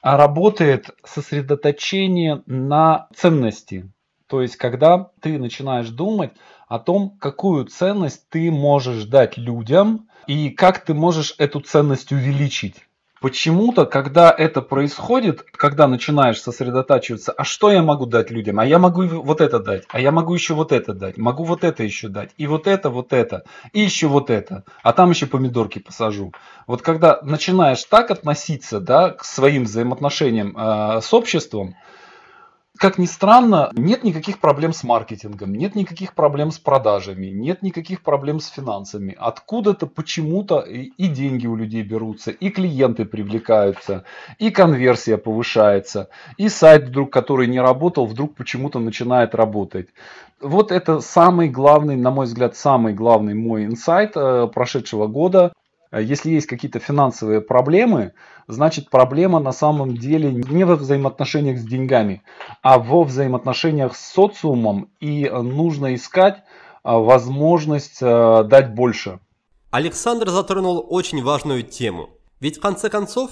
А 0.00 0.16
работает 0.16 0.90
сосредоточение 1.04 2.42
на 2.46 3.08
ценности. 3.16 3.90
То 4.32 4.40
есть 4.40 4.56
когда 4.56 5.10
ты 5.20 5.38
начинаешь 5.38 5.90
думать 5.90 6.30
о 6.66 6.78
том, 6.78 7.18
какую 7.20 7.66
ценность 7.66 8.30
ты 8.30 8.50
можешь 8.50 9.04
дать 9.04 9.36
людям, 9.36 10.08
и 10.26 10.48
как 10.48 10.82
ты 10.86 10.94
можешь 10.94 11.34
эту 11.36 11.60
ценность 11.60 12.12
увеличить. 12.12 12.76
Почему-то, 13.20 13.84
когда 13.84 14.34
это 14.36 14.62
происходит, 14.62 15.42
когда 15.42 15.86
начинаешь 15.86 16.40
сосредотачиваться, 16.40 17.32
а 17.32 17.44
что 17.44 17.70
я 17.70 17.82
могу 17.82 18.06
дать 18.06 18.30
людям? 18.30 18.58
А 18.58 18.64
я 18.64 18.78
могу 18.78 19.04
вот 19.06 19.42
это 19.42 19.58
дать, 19.58 19.84
а 19.90 20.00
я 20.00 20.12
могу 20.12 20.32
еще 20.32 20.54
вот 20.54 20.72
это 20.72 20.94
дать, 20.94 21.18
могу 21.18 21.44
вот 21.44 21.62
это 21.62 21.82
еще 21.82 22.08
дать, 22.08 22.30
и 22.38 22.46
вот 22.46 22.66
это, 22.66 22.88
вот 22.88 23.12
это, 23.12 23.44
и 23.74 23.80
еще 23.80 24.06
вот 24.06 24.30
это, 24.30 24.64
а 24.82 24.94
там 24.94 25.10
еще 25.10 25.26
помидорки 25.26 25.78
посажу. 25.78 26.32
Вот 26.66 26.80
когда 26.80 27.20
начинаешь 27.22 27.84
так 27.84 28.10
относиться 28.10 28.80
да, 28.80 29.10
к 29.10 29.26
своим 29.26 29.64
взаимоотношениям 29.64 30.56
э, 30.56 31.00
с 31.02 31.12
обществом, 31.12 31.76
как 32.82 32.98
ни 32.98 33.06
странно, 33.06 33.70
нет 33.74 34.02
никаких 34.02 34.40
проблем 34.40 34.72
с 34.72 34.82
маркетингом, 34.82 35.54
нет 35.54 35.76
никаких 35.76 36.14
проблем 36.14 36.50
с 36.50 36.58
продажами, 36.58 37.26
нет 37.26 37.62
никаких 37.62 38.02
проблем 38.02 38.40
с 38.40 38.48
финансами. 38.48 39.16
Откуда-то 39.20 39.86
почему-то 39.86 40.58
и 40.58 41.06
деньги 41.06 41.46
у 41.46 41.54
людей 41.54 41.84
берутся, 41.84 42.32
и 42.32 42.50
клиенты 42.50 43.04
привлекаются, 43.04 44.02
и 44.40 44.50
конверсия 44.50 45.16
повышается, 45.16 46.08
и 46.38 46.48
сайт 46.48 46.88
вдруг, 46.88 47.12
который 47.12 47.46
не 47.46 47.60
работал, 47.60 48.04
вдруг 48.04 48.34
почему-то 48.34 48.80
начинает 48.80 49.36
работать. 49.36 49.90
Вот 50.40 50.72
это 50.72 50.98
самый 50.98 51.48
главный, 51.48 51.94
на 51.94 52.10
мой 52.10 52.26
взгляд, 52.26 52.56
самый 52.56 52.94
главный 52.94 53.34
мой 53.34 53.64
инсайт 53.64 54.16
э, 54.16 54.48
прошедшего 54.52 55.06
года. 55.06 55.52
Э, 55.92 56.02
если 56.02 56.30
есть 56.30 56.46
какие-то 56.46 56.80
финансовые 56.80 57.40
проблемы, 57.40 58.12
значит 58.48 58.90
проблема 58.90 59.38
на 59.38 59.52
самом 59.52 59.96
деле 59.96 60.32
не 60.32 60.64
во 60.64 60.74
взаимоотношениях 60.74 61.58
с 61.58 61.64
деньгами, 61.64 62.22
а 62.62 62.78
во 62.78 63.04
взаимоотношениях 63.04 63.94
с 63.94 64.12
социумом, 64.12 64.90
и 64.98 65.28
нужно 65.28 65.94
искать 65.94 66.38
э, 66.38 66.40
возможность 66.82 67.98
э, 68.00 68.44
дать 68.44 68.74
больше. 68.74 69.20
Александр 69.70 70.30
затронул 70.30 70.84
очень 70.88 71.22
важную 71.22 71.62
тему. 71.62 72.10
Ведь 72.40 72.58
в 72.58 72.60
конце 72.60 72.90
концов, 72.90 73.30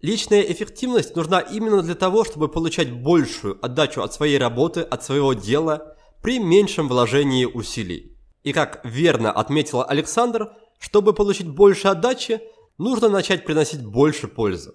личная 0.00 0.40
эффективность 0.40 1.16
нужна 1.16 1.40
именно 1.40 1.82
для 1.82 1.94
того, 1.94 2.24
чтобы 2.24 2.48
получать 2.48 2.92
большую 2.92 3.58
отдачу 3.64 4.02
от 4.02 4.14
своей 4.14 4.38
работы, 4.38 4.80
от 4.80 5.02
своего 5.02 5.34
дела 5.34 5.96
при 6.22 6.38
меньшем 6.38 6.88
вложении 6.88 7.44
усилий. 7.44 8.16
И 8.44 8.52
как 8.52 8.80
верно 8.84 9.30
отметил 9.30 9.84
Александр, 9.86 10.52
чтобы 10.82 11.12
получить 11.12 11.48
больше 11.48 11.86
отдачи, 11.86 12.40
нужно 12.76 13.08
начать 13.08 13.44
приносить 13.44 13.86
больше 13.86 14.26
пользы. 14.26 14.74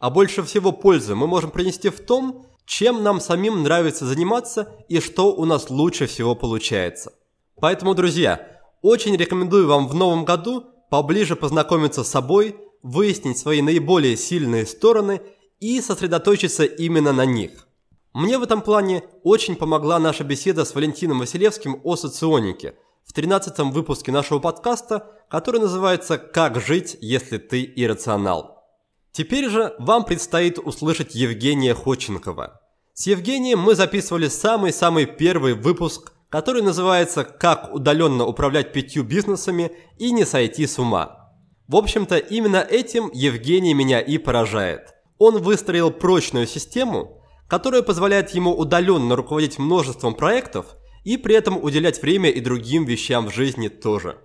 А 0.00 0.08
больше 0.08 0.42
всего 0.42 0.72
пользы 0.72 1.14
мы 1.14 1.26
можем 1.26 1.50
принести 1.50 1.90
в 1.90 2.00
том, 2.00 2.46
чем 2.64 3.02
нам 3.02 3.20
самим 3.20 3.62
нравится 3.62 4.06
заниматься 4.06 4.74
и 4.88 4.98
что 4.98 5.34
у 5.34 5.44
нас 5.44 5.68
лучше 5.68 6.06
всего 6.06 6.34
получается. 6.34 7.12
Поэтому, 7.60 7.94
друзья, 7.94 8.62
очень 8.80 9.14
рекомендую 9.14 9.68
вам 9.68 9.88
в 9.88 9.94
новом 9.94 10.24
году 10.24 10.64
поближе 10.90 11.36
познакомиться 11.36 12.02
с 12.02 12.08
собой, 12.08 12.56
выяснить 12.82 13.36
свои 13.36 13.60
наиболее 13.60 14.16
сильные 14.16 14.64
стороны 14.64 15.20
и 15.60 15.82
сосредоточиться 15.82 16.64
именно 16.64 17.12
на 17.12 17.26
них. 17.26 17.68
Мне 18.14 18.38
в 18.38 18.42
этом 18.42 18.62
плане 18.62 19.04
очень 19.22 19.56
помогла 19.56 19.98
наша 19.98 20.24
беседа 20.24 20.64
с 20.64 20.74
Валентином 20.74 21.18
Василевским 21.18 21.78
о 21.84 21.96
соционике– 21.96 22.74
в 23.04 23.12
13 23.12 23.58
выпуске 23.72 24.12
нашего 24.12 24.38
подкаста, 24.38 25.06
который 25.28 25.60
называется 25.60 26.18
«Как 26.18 26.60
жить, 26.60 26.96
если 27.00 27.38
ты 27.38 27.70
иррационал». 27.76 28.64
Теперь 29.12 29.50
же 29.50 29.74
вам 29.78 30.04
предстоит 30.04 30.58
услышать 30.58 31.14
Евгения 31.14 31.74
Ходченкова. 31.74 32.60
С 32.94 33.06
Евгением 33.06 33.58
мы 33.58 33.74
записывали 33.74 34.28
самый-самый 34.28 35.06
первый 35.06 35.54
выпуск, 35.54 36.12
который 36.30 36.62
называется 36.62 37.24
«Как 37.24 37.74
удаленно 37.74 38.24
управлять 38.24 38.72
пятью 38.72 39.04
бизнесами 39.04 39.72
и 39.98 40.12
не 40.12 40.24
сойти 40.24 40.66
с 40.66 40.78
ума». 40.78 41.34
В 41.68 41.76
общем-то, 41.76 42.16
именно 42.16 42.58
этим 42.58 43.10
Евгений 43.12 43.74
меня 43.74 44.00
и 44.00 44.18
поражает. 44.18 44.94
Он 45.18 45.42
выстроил 45.42 45.90
прочную 45.90 46.46
систему, 46.46 47.22
которая 47.48 47.82
позволяет 47.82 48.30
ему 48.30 48.54
удаленно 48.56 49.16
руководить 49.16 49.58
множеством 49.58 50.14
проектов– 50.14 50.66
и 51.04 51.16
при 51.16 51.34
этом 51.34 51.62
уделять 51.62 52.00
время 52.02 52.30
и 52.30 52.40
другим 52.40 52.84
вещам 52.84 53.26
в 53.26 53.34
жизни 53.34 53.68
тоже. 53.68 54.18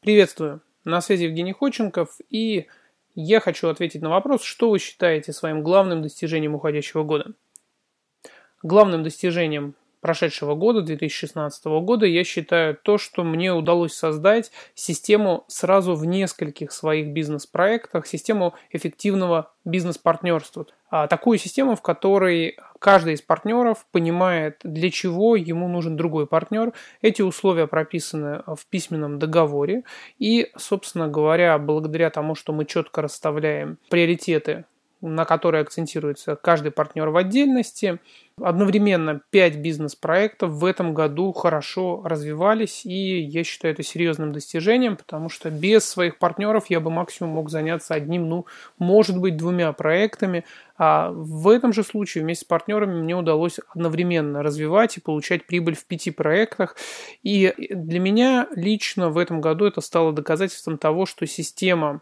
Приветствую. 0.00 0.62
На 0.84 1.00
связи 1.00 1.24
Евгений 1.24 1.52
Ходченков 1.52 2.18
и 2.30 2.66
я 3.14 3.40
хочу 3.40 3.68
ответить 3.68 4.02
на 4.02 4.10
вопрос, 4.10 4.42
что 4.42 4.70
вы 4.70 4.78
считаете 4.78 5.32
своим 5.32 5.62
главным 5.62 6.02
достижением 6.02 6.54
уходящего 6.54 7.02
года. 7.02 7.34
Главным 8.62 9.02
достижением 9.02 9.74
прошедшего 10.00 10.54
года, 10.54 10.80
2016 10.80 11.64
года, 11.82 12.06
я 12.06 12.24
считаю 12.24 12.76
то, 12.76 12.98
что 12.98 13.22
мне 13.22 13.52
удалось 13.52 13.92
создать 13.92 14.50
систему 14.74 15.44
сразу 15.48 15.94
в 15.94 16.06
нескольких 16.06 16.72
своих 16.72 17.08
бизнес-проектах, 17.08 18.06
систему 18.06 18.54
эффективного 18.70 19.52
бизнес-партнерства. 19.64 20.66
А, 20.90 21.06
такую 21.06 21.38
систему, 21.38 21.76
в 21.76 21.82
которой 21.82 22.56
каждый 22.80 23.14
из 23.14 23.22
партнеров 23.22 23.86
понимает, 23.92 24.60
для 24.64 24.90
чего 24.90 25.36
ему 25.36 25.68
нужен 25.68 25.96
другой 25.96 26.26
партнер. 26.26 26.72
Эти 27.00 27.22
условия 27.22 27.68
прописаны 27.68 28.42
в 28.46 28.66
письменном 28.68 29.18
договоре. 29.18 29.84
И, 30.18 30.50
собственно 30.56 31.06
говоря, 31.06 31.56
благодаря 31.58 32.10
тому, 32.10 32.34
что 32.34 32.52
мы 32.52 32.64
четко 32.64 33.02
расставляем 33.02 33.78
приоритеты 33.88 34.64
на 35.00 35.24
которые 35.24 35.62
акцентируется 35.62 36.36
каждый 36.36 36.70
партнер 36.70 37.08
в 37.08 37.16
отдельности. 37.16 37.98
Одновременно 38.42 39.20
5 39.30 39.56
бизнес-проектов 39.56 40.52
в 40.52 40.64
этом 40.64 40.94
году 40.94 41.32
хорошо 41.32 42.00
развивались, 42.04 42.86
и 42.86 43.20
я 43.20 43.44
считаю 43.44 43.74
это 43.74 43.82
серьезным 43.82 44.32
достижением, 44.32 44.96
потому 44.96 45.28
что 45.28 45.50
без 45.50 45.84
своих 45.84 46.18
партнеров 46.18 46.66
я 46.68 46.80
бы 46.80 46.90
максимум 46.90 47.32
мог 47.32 47.50
заняться 47.50 47.92
одним, 47.92 48.28
ну, 48.28 48.46
может 48.78 49.18
быть, 49.18 49.36
двумя 49.36 49.72
проектами. 49.72 50.44
А 50.78 51.10
в 51.12 51.48
этом 51.48 51.74
же 51.74 51.82
случае 51.82 52.24
вместе 52.24 52.46
с 52.46 52.48
партнерами 52.48 53.02
мне 53.02 53.14
удалось 53.14 53.60
одновременно 53.74 54.42
развивать 54.42 54.96
и 54.96 55.00
получать 55.00 55.46
прибыль 55.46 55.76
в 55.76 55.84
пяти 55.84 56.10
проектах. 56.10 56.76
И 57.22 57.52
для 57.68 58.00
меня 58.00 58.48
лично 58.56 59.10
в 59.10 59.18
этом 59.18 59.42
году 59.42 59.66
это 59.66 59.82
стало 59.82 60.14
доказательством 60.14 60.78
того, 60.78 61.04
что 61.04 61.26
система 61.26 62.00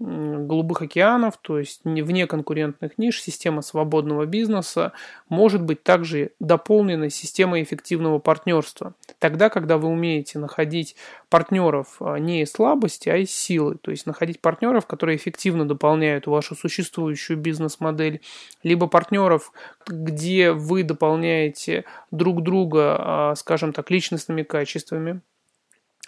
голубых 0.00 0.82
океанов, 0.82 1.38
то 1.40 1.58
есть 1.58 1.82
вне 1.84 2.26
конкурентных 2.26 2.98
ниш, 2.98 3.22
система 3.22 3.62
свободного 3.62 4.26
бизнеса 4.26 4.92
может 5.28 5.62
быть 5.62 5.84
также 5.84 6.32
дополнена 6.40 7.10
системой 7.10 7.62
эффективного 7.62 8.18
партнерства. 8.18 8.94
Тогда, 9.20 9.48
когда 9.48 9.78
вы 9.78 9.88
умеете 9.88 10.40
находить 10.40 10.96
партнеров 11.28 11.96
а, 12.00 12.16
не 12.16 12.42
из 12.42 12.50
слабости, 12.50 13.08
а 13.08 13.16
из 13.16 13.30
силы, 13.30 13.76
то 13.80 13.92
есть 13.92 14.04
находить 14.04 14.40
партнеров, 14.40 14.86
которые 14.86 15.16
эффективно 15.16 15.66
дополняют 15.66 16.26
вашу 16.26 16.56
существующую 16.56 17.38
бизнес-модель, 17.38 18.20
либо 18.64 18.88
партнеров, 18.88 19.52
где 19.86 20.50
вы 20.50 20.82
дополняете 20.82 21.84
друг 22.10 22.42
друга, 22.42 22.96
а, 22.98 23.34
скажем 23.36 23.72
так, 23.72 23.90
личностными 23.90 24.42
качествами, 24.42 25.20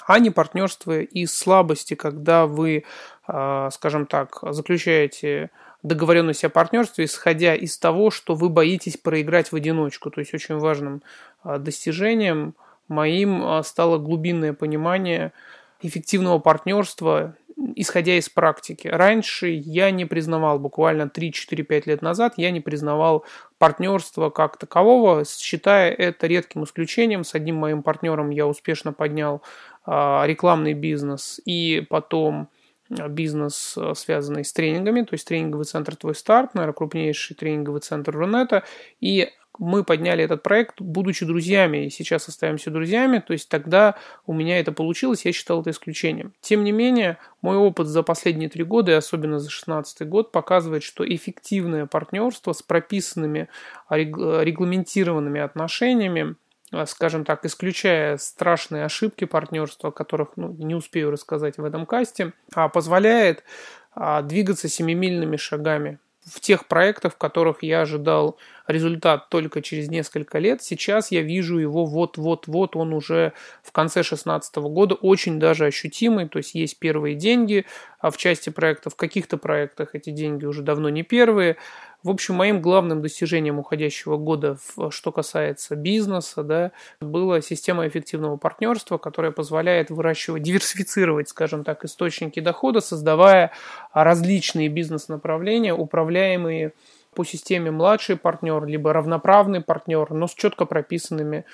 а 0.06 0.20
не 0.20 0.30
партнерство 0.30 1.00
из 1.00 1.36
слабости, 1.36 1.94
когда 1.94 2.46
вы, 2.46 2.84
скажем 3.26 4.06
так, 4.06 4.38
заключаете 4.42 5.50
договоренность 5.86 6.44
о 6.44 6.50
партнерстве, 6.50 7.04
исходя 7.04 7.54
из 7.54 7.78
того, 7.78 8.10
что 8.10 8.34
вы 8.34 8.48
боитесь 8.48 8.96
проиграть 8.96 9.52
в 9.52 9.56
одиночку. 9.56 10.10
То 10.10 10.20
есть 10.20 10.34
очень 10.34 10.58
важным 10.58 11.02
а, 11.42 11.58
достижением 11.58 12.54
моим 12.88 13.44
а, 13.44 13.62
стало 13.62 13.98
глубинное 13.98 14.52
понимание 14.52 15.32
эффективного 15.80 16.38
партнерства, 16.38 17.36
исходя 17.76 18.18
из 18.18 18.28
практики. 18.28 18.88
Раньше 18.88 19.48
я 19.48 19.90
не 19.90 20.04
признавал, 20.04 20.58
буквально 20.58 21.04
3-4-5 21.04 21.82
лет 21.86 22.02
назад, 22.02 22.34
я 22.36 22.50
не 22.50 22.60
признавал 22.60 23.24
партнерство 23.58 24.30
как 24.30 24.56
такового, 24.56 25.24
считая 25.24 25.92
это 25.92 26.26
редким 26.26 26.64
исключением. 26.64 27.22
С 27.22 27.34
одним 27.34 27.56
моим 27.56 27.82
партнером 27.82 28.30
я 28.30 28.46
успешно 28.46 28.92
поднял 28.92 29.40
а, 29.84 30.24
рекламный 30.26 30.74
бизнес 30.74 31.40
и 31.44 31.86
потом 31.88 32.48
а, 32.50 32.55
бизнес, 32.88 33.76
а, 33.76 33.94
связанный 33.94 34.44
с 34.44 34.52
тренингами, 34.52 35.02
то 35.02 35.14
есть 35.14 35.26
тренинговый 35.26 35.64
центр 35.64 35.96
«Твой 35.96 36.14
старт», 36.14 36.54
наверное, 36.54 36.74
крупнейший 36.74 37.36
тренинговый 37.36 37.80
центр 37.80 38.12
Рунета, 38.12 38.64
и 39.00 39.30
мы 39.58 39.84
подняли 39.84 40.22
этот 40.22 40.42
проект, 40.42 40.80
будучи 40.80 41.24
друзьями, 41.24 41.86
и 41.86 41.90
сейчас 41.90 42.28
остаемся 42.28 42.70
друзьями, 42.70 43.22
то 43.26 43.32
есть 43.32 43.48
тогда 43.48 43.94
у 44.26 44.34
меня 44.34 44.60
это 44.60 44.72
получилось, 44.72 45.24
я 45.24 45.32
считал 45.32 45.62
это 45.62 45.70
исключением. 45.70 46.34
Тем 46.40 46.62
не 46.62 46.72
менее, 46.72 47.18
мой 47.40 47.56
опыт 47.56 47.86
за 47.86 48.02
последние 48.02 48.50
три 48.50 48.64
года, 48.64 48.92
и 48.92 48.94
особенно 48.94 49.38
за 49.38 49.46
2016 49.46 50.06
год, 50.08 50.30
показывает, 50.30 50.82
что 50.82 51.06
эффективное 51.08 51.86
партнерство 51.86 52.52
с 52.52 52.62
прописанными 52.62 53.48
регламентированными 53.88 55.40
отношениями 55.40 56.36
Э, 56.36 56.45
скажем 56.86 57.24
так, 57.24 57.44
исключая 57.44 58.16
страшные 58.18 58.84
ошибки 58.84 59.24
партнерства, 59.24 59.90
о 59.90 59.92
которых 59.92 60.30
ну, 60.36 60.52
не 60.52 60.74
успею 60.74 61.10
рассказать 61.10 61.58
в 61.58 61.64
этом 61.64 61.86
касте, 61.86 62.32
а 62.54 62.68
позволяет 62.68 63.44
а, 63.92 64.22
двигаться 64.22 64.68
семимильными 64.68 65.36
шагами. 65.36 65.98
В 66.24 66.40
тех 66.40 66.66
проектах, 66.66 67.14
в 67.14 67.18
которых 67.18 67.62
я 67.62 67.82
ожидал 67.82 68.36
результат 68.66 69.28
только 69.28 69.62
через 69.62 69.88
несколько 69.88 70.38
лет, 70.38 70.62
сейчас 70.62 71.10
я 71.10 71.22
вижу 71.22 71.58
его 71.58 71.84
вот-вот-вот, 71.84 72.76
он 72.76 72.92
уже 72.92 73.32
в 73.62 73.72
конце 73.72 74.00
2016 74.00 74.56
года 74.56 74.94
очень 74.94 75.38
даже 75.38 75.66
ощутимый, 75.66 76.28
то 76.28 76.38
есть 76.38 76.54
есть 76.54 76.78
первые 76.78 77.14
деньги 77.14 77.66
а 77.98 78.10
в 78.10 78.16
части 78.16 78.50
проектов, 78.50 78.92
в 78.92 78.96
каких-то 78.96 79.36
проектах 79.36 79.94
эти 79.94 80.10
деньги 80.10 80.44
уже 80.44 80.62
давно 80.62 80.88
не 80.90 81.02
первые, 81.02 81.56
в 82.02 82.10
общем, 82.10 82.36
моим 82.36 82.60
главным 82.60 83.02
достижением 83.02 83.58
уходящего 83.58 84.16
года, 84.16 84.58
что 84.90 85.10
касается 85.10 85.74
бизнеса, 85.74 86.44
да, 86.44 86.72
была 87.00 87.40
система 87.40 87.88
эффективного 87.88 88.36
партнерства, 88.36 88.96
которая 88.98 89.32
позволяет 89.32 89.90
выращивать, 89.90 90.44
диверсифицировать, 90.44 91.28
скажем 91.28 91.64
так, 91.64 91.84
источники 91.84 92.38
дохода, 92.38 92.80
создавая 92.80 93.50
различные 93.92 94.68
бизнес-направления, 94.68 95.74
управляемые 95.74 96.74
по 97.16 97.24
системе 97.24 97.70
младший 97.70 98.16
партнер, 98.16 98.64
либо 98.66 98.92
равноправный 98.92 99.62
партнер, 99.62 100.12
но 100.12 100.28
с 100.28 100.34
четко 100.34 100.66
прописанными 100.66 101.46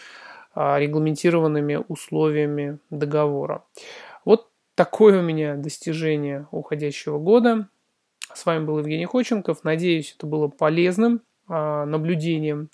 а, 0.55 0.79
регламентированными 0.79 1.79
условиями 1.89 2.79
договора. 2.91 3.65
Вот 4.25 4.49
такое 4.75 5.21
у 5.21 5.23
меня 5.23 5.55
достижение 5.55 6.49
уходящего 6.51 7.19
года. 7.19 7.69
С 8.35 8.45
вами 8.45 8.65
был 8.65 8.79
Евгений 8.81 9.07
Ходченков. 9.07 9.63
Надеюсь, 9.63 10.15
это 10.19 10.27
было 10.27 10.49
полезным 10.49 11.23
а, 11.49 11.87
наблюдением 11.87 12.69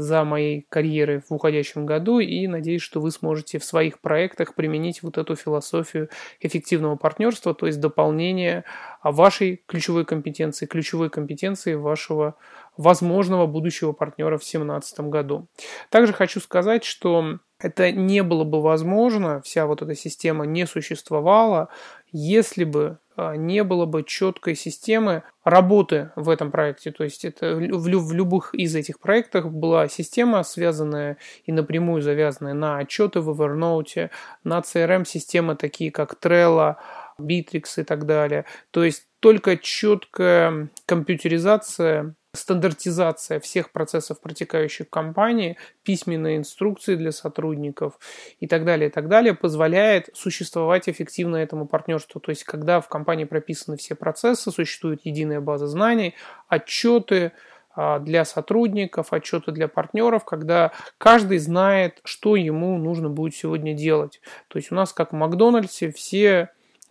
за 0.00 0.24
моей 0.24 0.66
карьерой 0.68 1.20
в 1.20 1.32
уходящем 1.32 1.86
году 1.86 2.18
и 2.18 2.46
надеюсь, 2.46 2.82
что 2.82 3.00
вы 3.00 3.10
сможете 3.10 3.58
в 3.58 3.64
своих 3.64 4.00
проектах 4.00 4.54
применить 4.54 5.02
вот 5.02 5.18
эту 5.18 5.36
философию 5.36 6.08
эффективного 6.40 6.96
партнерства, 6.96 7.54
то 7.54 7.66
есть 7.66 7.80
дополнения 7.80 8.64
вашей 9.02 9.62
ключевой 9.66 10.04
компетенции, 10.04 10.66
ключевой 10.66 11.10
компетенции 11.10 11.74
вашего 11.74 12.36
возможного 12.76 13.46
будущего 13.46 13.92
партнера 13.92 14.36
в 14.38 14.40
2017 14.40 15.00
году. 15.00 15.48
Также 15.90 16.12
хочу 16.12 16.40
сказать, 16.40 16.84
что 16.84 17.38
это 17.58 17.92
не 17.92 18.22
было 18.22 18.44
бы 18.44 18.62
возможно, 18.62 19.42
вся 19.42 19.66
вот 19.66 19.82
эта 19.82 19.94
система 19.94 20.46
не 20.46 20.66
существовала, 20.66 21.68
если 22.10 22.64
бы 22.64 22.98
а, 23.09 23.09
не 23.36 23.64
было 23.64 23.86
бы 23.86 24.02
четкой 24.02 24.54
системы 24.54 25.22
работы 25.44 26.10
в 26.16 26.28
этом 26.28 26.50
проекте. 26.50 26.90
То 26.90 27.04
есть 27.04 27.24
это 27.24 27.54
в, 27.54 27.60
в 27.60 28.12
любых 28.12 28.54
из 28.54 28.74
этих 28.74 29.00
проектов 29.00 29.52
была 29.52 29.88
система, 29.88 30.42
связанная 30.42 31.16
и 31.44 31.52
напрямую 31.52 32.02
завязанная 32.02 32.54
на 32.54 32.78
отчеты 32.78 33.20
в 33.20 33.30
Evernote, 33.30 34.10
на 34.44 34.60
CRM-системы, 34.60 35.56
такие 35.56 35.90
как 35.90 36.16
Trello, 36.20 36.76
Bittrex 37.20 37.64
и 37.78 37.84
так 37.84 38.06
далее. 38.06 38.44
То 38.70 38.84
есть 38.84 39.06
только 39.20 39.56
четкая 39.56 40.70
компьютеризация 40.86 42.14
стандартизация 42.32 43.40
всех 43.40 43.72
процессов, 43.72 44.20
протекающих 44.20 44.86
в 44.86 44.90
компании, 44.90 45.56
письменные 45.82 46.36
инструкции 46.36 46.94
для 46.94 47.12
сотрудников 47.12 47.98
и 48.38 48.46
так 48.46 48.64
далее, 48.64 48.88
и 48.88 48.92
так 48.92 49.08
далее, 49.08 49.34
позволяет 49.34 50.10
существовать 50.14 50.88
эффективно 50.88 51.36
этому 51.36 51.66
партнерству. 51.66 52.20
То 52.20 52.30
есть, 52.30 52.44
когда 52.44 52.80
в 52.80 52.88
компании 52.88 53.24
прописаны 53.24 53.76
все 53.76 53.94
процессы, 53.94 54.50
существует 54.50 55.00
единая 55.04 55.40
база 55.40 55.66
знаний, 55.66 56.14
отчеты, 56.48 57.32
а, 57.72 57.98
для 58.00 58.24
сотрудников, 58.24 59.12
отчеты 59.12 59.52
для 59.52 59.68
партнеров, 59.68 60.24
когда 60.24 60.72
каждый 60.98 61.38
знает, 61.38 62.00
что 62.04 62.34
ему 62.34 62.76
нужно 62.78 63.08
будет 63.08 63.34
сегодня 63.34 63.74
делать. 63.74 64.20
То 64.48 64.58
есть 64.58 64.72
у 64.72 64.74
нас, 64.74 64.92
как 64.92 65.12
в 65.12 65.16
Макдональдсе, 65.16 65.92
все 65.92 66.50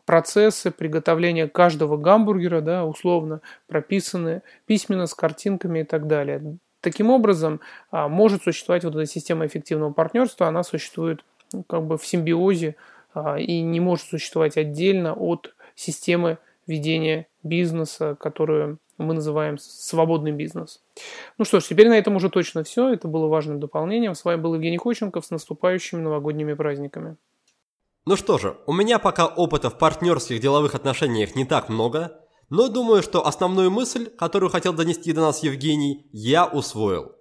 процессы 0.10 0.72
приготовления 0.72 1.48
каждого 1.48 1.95
гамбургера, 1.95 2.62
да, 2.62 2.84
условно 2.84 3.41
прописаны 3.67 4.41
письменно 4.65 5.06
с 5.06 5.13
картинками 5.13 5.82
и 5.82 5.84
так 5.84 6.08
далее. 6.08 6.58
Таким 6.82 7.12
образом, 7.12 7.62
а, 7.91 8.08
может 8.08 8.41
существовать 8.41 8.84
вот 8.84 8.95
эта 8.95 9.06
система 9.06 9.45
эффективного 9.45 9.93
партнерства, 9.93 10.48
она 10.48 10.63
существует 10.63 11.24
ну, 11.54 11.62
как 11.62 11.84
бы 11.84 12.00
в 12.00 12.08
симбиозе 12.08 12.76
а, 13.13 13.38
и 13.38 13.62
не 13.62 13.80
может 13.80 14.08
существовать 14.08 14.58
отдельно 14.58 15.13
от 15.13 15.54
системы 15.76 16.39
ведения 16.65 17.28
бизнеса, 17.43 18.17
которую 18.19 18.80
мы 18.98 19.13
называем 19.13 19.60
свободный 19.60 20.32
бизнес. 20.32 20.82
Ну 21.38 21.45
что 21.45 21.60
ж, 21.60 21.65
теперь 21.65 21.88
на 21.88 22.00
этом 22.00 22.15
уже 22.15 22.32
точно 22.32 22.63
все. 22.63 22.91
Это 22.91 23.08
было 23.08 23.28
важным 23.28 23.60
дополнением. 23.60 24.15
С 24.15 24.26
вами 24.26 24.41
был 24.41 24.56
Евгений 24.56 24.80
Ходченков 24.80 25.28
с 25.28 25.30
наступающими 25.30 26.02
новогодними 26.02 26.54
праздниками. 26.54 27.15
Ну 28.10 28.15
что 28.15 28.39
же, 28.39 28.58
у 28.65 28.74
меня 28.74 28.98
пока 28.98 29.28
опыта 29.28 29.69
в 29.69 29.78
партнерских 29.78 30.39
деловых 30.39 30.74
отношениях 30.74 31.36
не 31.36 31.45
так 31.45 31.69
много, 31.69 32.19
но 32.50 32.67
думаю, 32.67 33.04
что 33.04 33.28
основную 33.28 33.69
мысль, 33.69 34.10
которую 34.10 34.50
хотел 34.50 34.74
донести 34.74 35.13
до 35.13 35.22
нас 35.22 35.43
Евгений, 35.43 36.08
я 36.12 36.48
усвоил. 36.48 37.12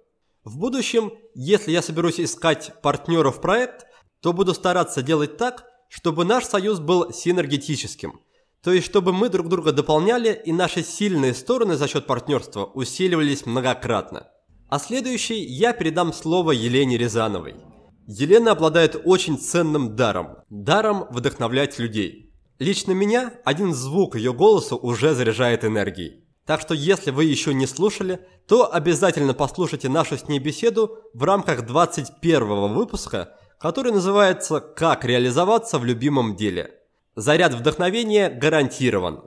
В 0.43 0.57
будущем, 0.57 1.11
если 1.35 1.71
я 1.71 1.83
соберусь 1.83 2.19
искать 2.19 2.71
партнеров 2.81 3.37
в 3.37 3.39
проект, 3.41 3.85
то 4.19 4.33
буду 4.33 4.55
стараться 4.55 5.03
делать 5.03 5.37
так, 5.37 5.65
чтобы 5.89 6.25
наш 6.25 6.45
союз 6.45 6.79
был 6.79 7.13
синергетическим. 7.13 8.21
То 8.63 8.73
есть, 8.73 8.87
чтобы 8.87 9.13
мы 9.13 9.29
друг 9.29 9.47
друга 9.47 9.71
дополняли 9.71 10.41
и 10.43 10.51
наши 10.51 10.81
сильные 10.81 11.35
стороны 11.35 11.75
за 11.75 11.87
счет 11.87 12.07
партнерства 12.07 12.65
усиливались 12.65 13.45
многократно. 13.45 14.27
А 14.69 14.79
следующий 14.79 15.39
я 15.39 15.73
передам 15.73 16.11
слово 16.13 16.49
Елене 16.49 16.97
Рязановой. 16.97 17.68
Елена 18.11 18.53
обладает 18.53 18.99
очень 19.05 19.37
ценным 19.37 19.95
даром. 19.95 20.37
Даром 20.49 21.05
вдохновлять 21.11 21.77
людей. 21.77 22.33
Лично 22.57 22.93
меня 22.93 23.33
один 23.45 23.71
звук 23.71 24.15
ее 24.15 24.33
голоса 24.33 24.75
уже 24.75 25.13
заряжает 25.13 25.63
энергией. 25.63 26.23
Так 26.43 26.59
что 26.59 26.73
если 26.73 27.11
вы 27.11 27.25
еще 27.25 27.53
не 27.53 27.67
слушали, 27.67 28.19
то 28.47 28.73
обязательно 28.73 29.35
послушайте 29.35 29.89
нашу 29.89 30.17
с 30.17 30.27
ней 30.27 30.39
беседу 30.39 30.97
в 31.13 31.23
рамках 31.23 31.67
21 31.67 32.73
выпуска, 32.73 33.35
который 33.59 33.91
называется 33.91 34.59
«Как 34.59 35.05
реализоваться 35.05 35.77
в 35.77 35.85
любимом 35.85 36.35
деле». 36.35 36.71
Заряд 37.15 37.53
вдохновения 37.53 38.31
гарантирован. 38.31 39.21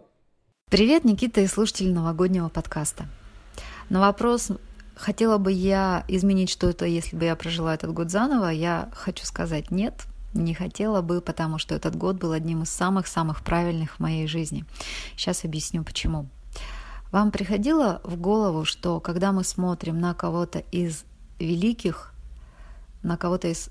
Привет, 0.69 1.05
Никита 1.05 1.41
и 1.41 1.47
слушатели 1.47 1.89
новогоднего 1.89 2.49
подкаста. 2.49 3.07
На 3.91 4.01
вопрос, 4.01 4.49
хотела 4.97 5.39
бы 5.39 5.53
я 5.53 6.05
изменить 6.09 6.51
что-то, 6.51 6.85
если 6.87 7.17
бы 7.17 7.25
я 7.25 7.37
прожила 7.37 7.75
этот 7.75 7.93
год 7.93 8.11
заново, 8.11 8.49
я 8.49 8.91
хочу 8.95 9.25
сказать 9.25 9.71
нет, 9.71 10.07
не 10.35 10.55
хотела 10.55 11.03
бы, 11.03 11.21
потому 11.21 11.59
что 11.59 11.75
этот 11.75 11.97
год 11.97 12.17
был 12.17 12.33
одним 12.33 12.63
из 12.63 12.71
самых-самых 12.71 13.43
правильных 13.43 13.97
в 13.97 14.01
моей 14.01 14.27
жизни. 14.27 14.65
Сейчас 15.17 15.45
объясню 15.45 15.85
почему. 15.85 16.29
Вам 17.11 17.31
приходило 17.31 18.01
в 18.05 18.17
голову, 18.17 18.65
что 18.65 18.99
когда 19.01 19.33
мы 19.33 19.45
смотрим 19.45 20.01
на 20.01 20.15
кого-то 20.15 20.61
из 20.71 21.05
великих, 21.39 22.15
на 23.03 23.17
кого-то 23.17 23.49
из 23.49 23.69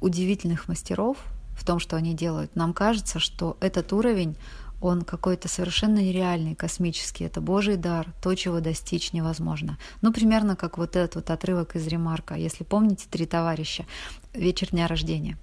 удивительных 0.00 0.68
мастеров 0.68 1.18
в 1.54 1.66
том, 1.66 1.80
что 1.80 1.96
они 1.96 2.14
делают, 2.14 2.56
нам 2.56 2.72
кажется, 2.72 3.18
что 3.18 3.58
этот 3.60 3.92
уровень, 3.92 4.36
он 4.80 5.02
какой-то 5.02 5.48
совершенно 5.48 5.98
нереальный, 5.98 6.54
космический. 6.54 7.24
Это 7.24 7.40
Божий 7.40 7.76
дар, 7.76 8.12
то, 8.22 8.34
чего 8.34 8.60
достичь 8.60 9.12
невозможно. 9.12 9.78
Ну, 10.02 10.12
примерно 10.12 10.56
как 10.56 10.78
вот 10.78 10.96
этот 10.96 11.16
вот 11.16 11.30
отрывок 11.30 11.74
из 11.76 11.86
ремарка. 11.86 12.34
Если 12.34 12.64
помните, 12.64 13.06
«Три 13.10 13.26
товарища», 13.26 13.84
вечер 14.32 14.68
дня 14.70 14.86
рождения. 14.86 15.36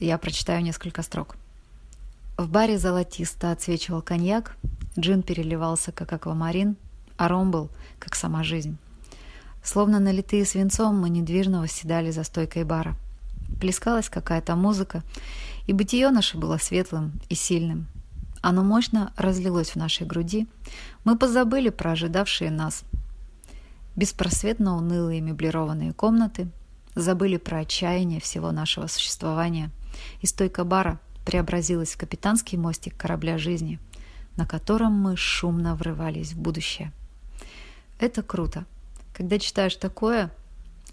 Я 0.00 0.18
прочитаю 0.18 0.62
несколько 0.62 1.02
строк. 1.02 1.36
В 2.36 2.48
баре 2.48 2.78
золотисто 2.78 3.52
отсвечивал 3.52 4.02
коньяк, 4.02 4.56
Джин 4.98 5.22
переливался, 5.22 5.92
как 5.92 6.12
аквамарин, 6.12 6.76
а 7.16 7.28
ром 7.28 7.50
был, 7.50 7.70
как 7.98 8.16
сама 8.16 8.42
жизнь. 8.42 8.76
Словно 9.62 10.00
налитые 10.00 10.44
свинцом, 10.44 10.98
мы 10.98 11.10
недвижно 11.10 11.60
восседали 11.60 12.10
за 12.10 12.24
стойкой 12.24 12.64
бара. 12.64 12.96
Плескалась 13.60 14.08
какая-то 14.08 14.56
музыка, 14.56 15.02
и 15.66 15.72
бытие 15.72 16.10
наше 16.10 16.36
было 16.36 16.58
светлым 16.58 17.12
и 17.28 17.34
сильным. 17.34 17.86
Оно 18.46 18.62
мощно 18.62 19.12
разлилось 19.16 19.70
в 19.70 19.76
нашей 19.76 20.06
груди. 20.06 20.46
Мы 21.04 21.16
позабыли 21.16 21.70
про 21.70 21.92
ожидавшие 21.92 22.50
нас. 22.50 22.84
Беспросветно 23.96 24.76
унылые 24.76 25.20
меблированные 25.20 25.92
комнаты, 25.92 26.48
забыли 26.94 27.38
про 27.38 27.60
отчаяние 27.60 28.20
всего 28.20 28.52
нашего 28.52 28.86
существования. 28.86 29.70
И 30.20 30.26
стойка 30.26 30.64
бара 30.64 31.00
преобразилась 31.24 31.94
в 31.94 31.98
капитанский 31.98 32.58
мостик 32.58 32.96
корабля 32.96 33.38
жизни— 33.38 33.78
на 34.36 34.46
котором 34.46 34.92
мы 34.92 35.16
шумно 35.16 35.76
врывались 35.76 36.32
в 36.32 36.38
будущее. 36.38 36.92
Это 37.98 38.22
круто. 38.22 38.64
Когда 39.12 39.38
читаешь 39.38 39.76
такое, 39.76 40.30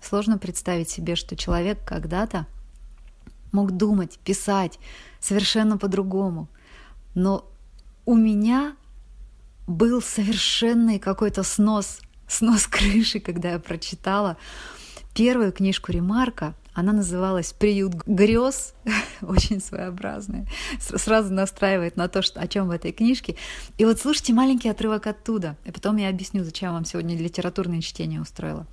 сложно 0.01 0.37
представить 0.37 0.89
себе, 0.89 1.15
что 1.15 1.35
человек 1.35 1.79
когда-то 1.83 2.45
мог 3.51 3.71
думать, 3.71 4.19
писать 4.19 4.79
совершенно 5.19 5.77
по-другому. 5.77 6.47
Но 7.13 7.49
у 8.05 8.15
меня 8.15 8.75
был 9.67 10.01
совершенный 10.01 10.99
какой-то 10.99 11.43
снос, 11.43 12.01
снос 12.27 12.67
крыши, 12.67 13.19
когда 13.19 13.51
я 13.51 13.59
прочитала 13.59 14.37
первую 15.13 15.51
книжку 15.51 15.91
Ремарка 15.91 16.55
она 16.73 16.93
называлась 16.93 17.51
«Приют 17.51 17.95
грез», 18.05 18.73
очень 19.21 19.59
своеобразная, 19.59 20.47
сразу 20.79 21.33
настраивает 21.33 21.97
на 21.97 22.07
то, 22.07 22.21
что, 22.21 22.39
о 22.39 22.47
чем 22.47 22.67
в 22.67 22.71
этой 22.71 22.91
книжке. 22.91 23.35
И 23.77 23.85
вот 23.85 23.99
слушайте 23.99 24.33
маленький 24.33 24.69
отрывок 24.69 25.07
оттуда, 25.07 25.57
и 25.65 25.71
потом 25.71 25.97
я 25.97 26.09
объясню, 26.09 26.43
зачем 26.43 26.73
вам 26.73 26.85
сегодня 26.85 27.17
литературное 27.17 27.81
чтение 27.81 28.21
устроила. 28.21 28.65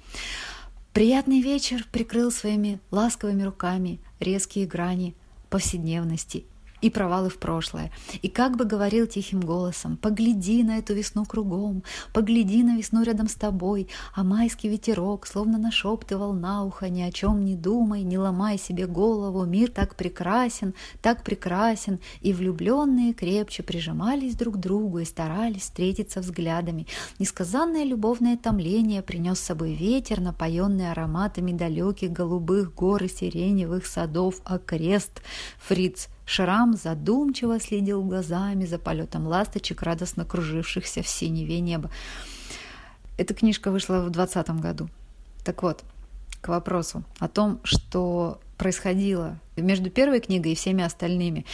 Приятный 0.92 1.40
вечер 1.40 1.86
прикрыл 1.90 2.30
своими 2.30 2.80
ласковыми 2.90 3.42
руками 3.42 4.00
резкие 4.20 4.66
грани 4.66 5.14
повседневности 5.50 6.44
и 6.80 6.90
провалы 6.90 7.28
в 7.28 7.38
прошлое. 7.38 7.90
И 8.22 8.28
как 8.28 8.56
бы 8.56 8.64
говорил 8.64 9.06
тихим 9.06 9.40
голосом, 9.40 9.96
погляди 9.96 10.62
на 10.62 10.78
эту 10.78 10.94
весну 10.94 11.24
кругом, 11.24 11.82
погляди 12.12 12.62
на 12.62 12.76
весну 12.76 13.02
рядом 13.02 13.28
с 13.28 13.34
тобой, 13.34 13.88
а 14.14 14.24
майский 14.24 14.68
ветерок 14.68 15.26
словно 15.26 15.58
нашептывал 15.58 16.32
на 16.32 16.64
ухо, 16.64 16.88
ни 16.88 17.02
о 17.02 17.10
чем 17.10 17.44
не 17.44 17.54
думай, 17.54 18.02
не 18.02 18.18
ломай 18.18 18.58
себе 18.58 18.86
голову, 18.86 19.44
мир 19.44 19.70
так 19.70 19.94
прекрасен, 19.94 20.74
так 21.02 21.24
прекрасен, 21.24 22.00
и 22.20 22.32
влюбленные 22.32 23.14
крепче 23.14 23.62
прижимались 23.62 24.36
друг 24.36 24.54
к 24.54 24.58
другу 24.58 24.98
и 24.98 25.04
старались 25.04 25.62
встретиться 25.62 26.20
взглядами. 26.20 26.86
Несказанное 27.18 27.84
любовное 27.84 28.36
томление 28.36 29.02
принес 29.02 29.38
с 29.38 29.44
собой 29.44 29.74
ветер, 29.74 30.20
напоенный 30.20 30.90
ароматами 30.90 31.52
далеких 31.52 32.12
голубых 32.12 32.74
гор 32.74 33.04
и 33.04 33.08
сиреневых 33.08 33.86
садов, 33.86 34.40
а 34.44 34.58
крест 34.58 35.22
Фриц 35.58 36.08
Шрам 36.28 36.76
задумчиво 36.76 37.58
следил 37.58 38.04
глазами 38.04 38.66
за 38.66 38.78
полетом 38.78 39.26
ласточек, 39.26 39.82
радостно 39.82 40.26
кружившихся 40.26 41.02
в 41.02 41.08
синеве 41.08 41.58
неба. 41.60 41.90
Эта 43.16 43.32
книжка 43.32 43.70
вышла 43.70 44.00
в 44.00 44.10
2020 44.10 44.60
году. 44.60 44.90
Так 45.42 45.62
вот, 45.62 45.84
к 46.42 46.48
вопросу 46.48 47.02
о 47.18 47.28
том, 47.28 47.60
что 47.64 48.40
происходило 48.58 49.38
между 49.56 49.88
первой 49.88 50.20
книгой 50.20 50.52
и 50.52 50.54
всеми 50.54 50.84
остальными. 50.84 51.46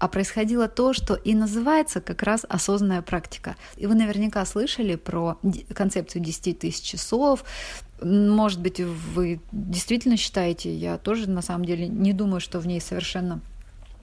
А 0.00 0.08
происходило 0.08 0.66
то, 0.66 0.92
что 0.92 1.14
и 1.14 1.32
называется 1.32 2.00
как 2.00 2.24
раз 2.24 2.44
осознанная 2.48 3.02
практика. 3.02 3.54
И 3.76 3.86
вы 3.86 3.94
наверняка 3.94 4.44
слышали 4.44 4.96
про 4.96 5.38
концепцию 5.74 6.22
10 6.22 6.58
тысяч 6.58 6.82
часов. 6.82 7.44
Может 8.02 8.60
быть, 8.60 8.80
вы 8.80 9.40
действительно 9.52 10.16
считаете, 10.16 10.74
я 10.74 10.98
тоже 10.98 11.30
на 11.30 11.40
самом 11.40 11.64
деле 11.64 11.86
не 11.86 12.12
думаю, 12.12 12.40
что 12.40 12.58
в 12.58 12.66
ней 12.66 12.80
совершенно 12.80 13.40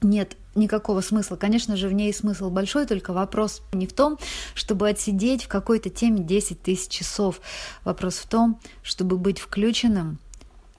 нет 0.01 0.35
никакого 0.55 1.01
смысла. 1.01 1.35
Конечно 1.35 1.75
же, 1.77 1.87
в 1.87 1.93
ней 1.93 2.13
смысл 2.13 2.49
большой, 2.49 2.85
только 2.85 3.13
вопрос 3.13 3.61
не 3.71 3.87
в 3.87 3.93
том, 3.93 4.17
чтобы 4.55 4.89
отсидеть 4.89 5.43
в 5.43 5.47
какой-то 5.47 5.89
теме 5.89 6.19
10 6.19 6.61
тысяч 6.61 6.89
часов. 6.89 7.41
Вопрос 7.83 8.17
в 8.17 8.27
том, 8.27 8.59
чтобы 8.83 9.17
быть 9.17 9.39
включенным, 9.39 10.19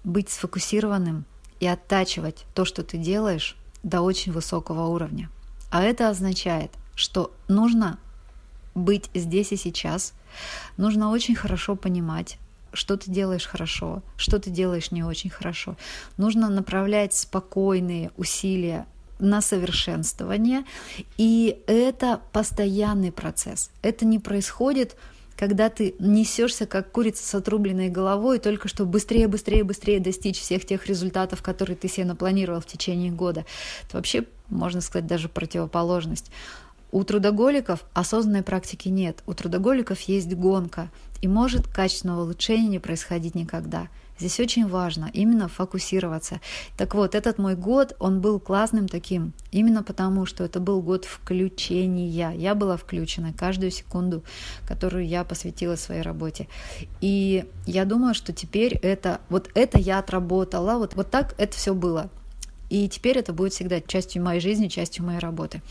быть 0.04 0.30
сфокусированным 0.30 1.24
и 1.61 1.66
оттачивать 1.66 2.44
то, 2.54 2.64
что 2.64 2.83
ты 2.83 2.98
делаешь, 2.98 3.56
до 3.83 4.02
очень 4.02 4.33
высокого 4.33 4.87
уровня. 4.88 5.30
А 5.70 5.83
это 5.83 6.09
означает, 6.09 6.70
что 6.94 7.33
нужно 7.48 7.98
быть 8.74 9.11
здесь 9.14 9.52
и 9.52 9.56
сейчас, 9.56 10.12
нужно 10.76 11.11
очень 11.11 11.35
хорошо 11.35 11.76
понимать, 11.76 12.38
что 12.72 12.96
ты 12.96 13.11
делаешь 13.11 13.46
хорошо, 13.46 14.02
что 14.16 14.38
ты 14.38 14.50
делаешь 14.50 14.90
не 14.90 15.02
очень 15.02 15.30
хорошо. 15.30 15.76
Нужно 16.16 16.48
направлять 16.50 17.14
спокойные 17.14 18.11
усилия 18.16 18.87
на 19.20 19.40
совершенствование. 19.40 20.64
И 21.16 21.62
это 21.66 22.20
постоянный 22.33 23.12
процесс. 23.12 23.70
Это 23.83 24.04
не 24.04 24.18
происходит 24.18 24.96
когда 25.40 25.70
ты 25.70 25.94
несешься 25.98 26.66
как 26.66 26.92
курица 26.92 27.26
с 27.26 27.35
отрубленной 27.35 27.88
головой, 27.88 28.40
только 28.40 28.68
чтобы 28.68 28.90
быстрее, 28.90 29.26
быстрее, 29.26 29.64
быстрее 29.64 29.98
достичь 29.98 30.38
всех 30.38 30.66
тех 30.66 30.87
результатов, 30.87 31.42
которые 31.42 31.76
ты 31.76 31.88
себе 31.88 32.04
напланировал 32.04 32.61
в 32.61 32.66
течение 32.66 33.11
года. 33.11 33.46
Это 33.88 33.96
вообще, 33.96 34.26
можно 34.50 34.83
сказать, 34.83 35.06
даже 35.06 35.30
противоположность. 35.30 36.30
У 36.92 37.02
трудоголиков 37.04 37.87
осознанной 37.94 38.42
практики 38.42 38.88
нет. 38.88 39.22
У 39.26 39.33
трудоголиков 39.33 39.98
есть 40.02 40.30
гонка. 40.35 40.90
И 41.22 41.28
может 41.28 41.66
качественного 41.66 42.24
улучшения 42.24 42.68
не 42.68 42.78
происходить 42.78 43.35
никогда. 43.35 43.88
Здесь 44.20 44.38
очень 44.38 44.68
важно 44.68 45.11
именно 45.14 45.48
фокусироваться. 45.48 46.40
Так 46.76 46.94
вот, 46.94 47.14
этот 47.14 47.38
мой 47.38 47.56
год, 47.56 47.96
он 47.98 48.20
был 48.20 48.38
классным 48.38 48.87
таким, 48.87 49.33
именно 49.50 49.83
потому, 49.83 50.26
что 50.26 50.44
это 50.44 50.61
был 50.61 50.83
год 50.83 51.06
включения. 51.06 52.37
Я 52.37 52.54
была 52.54 52.76
включена 52.76 53.33
каждую 53.33 53.70
секунду, 53.70 54.22
которую 54.68 55.09
я 55.09 55.24
посвятила 55.24 55.76
своей 55.76 56.02
работе. 56.02 56.48
И 57.00 57.46
я 57.64 57.87
думаю, 57.87 58.14
что 58.14 58.35
теперь 58.35 58.74
это, 58.83 59.20
вот 59.30 59.50
это 59.54 59.78
я 59.78 59.98
отработала, 59.98 60.76
вот, 60.76 60.94
вот 60.94 61.11
так 61.11 61.35
это 61.38 61.56
все 61.56 61.74
было. 61.74 62.11
И 62.68 62.88
теперь 62.90 63.16
это 63.16 63.33
будет 63.33 63.54
всегда 63.54 63.80
частью 63.80 64.22
моей 64.22 64.40
жизни, 64.40 64.68
частью 64.68 65.04
моей 65.04 65.18
работы. 65.18 65.62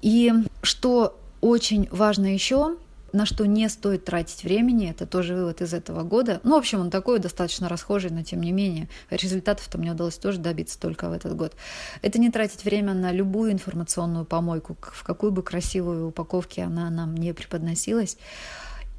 И 0.00 0.32
что 0.62 1.18
Очень 1.40 1.88
важно 1.92 2.32
еще 2.32 2.76
на 3.12 3.26
что 3.26 3.46
не 3.46 3.68
стоит 3.68 4.04
тратить 4.04 4.44
времени, 4.44 4.90
это 4.90 5.06
тоже 5.06 5.34
вывод 5.34 5.62
из 5.62 5.72
этого 5.74 6.02
года. 6.02 6.40
Ну, 6.44 6.54
в 6.54 6.58
общем, 6.58 6.80
он 6.80 6.90
такой 6.90 7.18
достаточно 7.18 7.68
расхожий, 7.68 8.10
но 8.10 8.22
тем 8.22 8.40
не 8.40 8.52
менее, 8.52 8.88
результатов-то 9.10 9.78
мне 9.78 9.92
удалось 9.92 10.18
тоже 10.18 10.38
добиться 10.38 10.78
только 10.78 11.08
в 11.08 11.12
этот 11.12 11.36
год. 11.36 11.54
Это 12.02 12.18
не 12.18 12.30
тратить 12.30 12.64
время 12.64 12.94
на 12.94 13.12
любую 13.12 13.52
информационную 13.52 14.24
помойку, 14.24 14.76
в 14.80 15.02
какой 15.04 15.30
бы 15.30 15.42
красивой 15.42 16.06
упаковке 16.06 16.62
она 16.62 16.90
нам 16.90 17.16
не 17.16 17.32
преподносилась. 17.32 18.16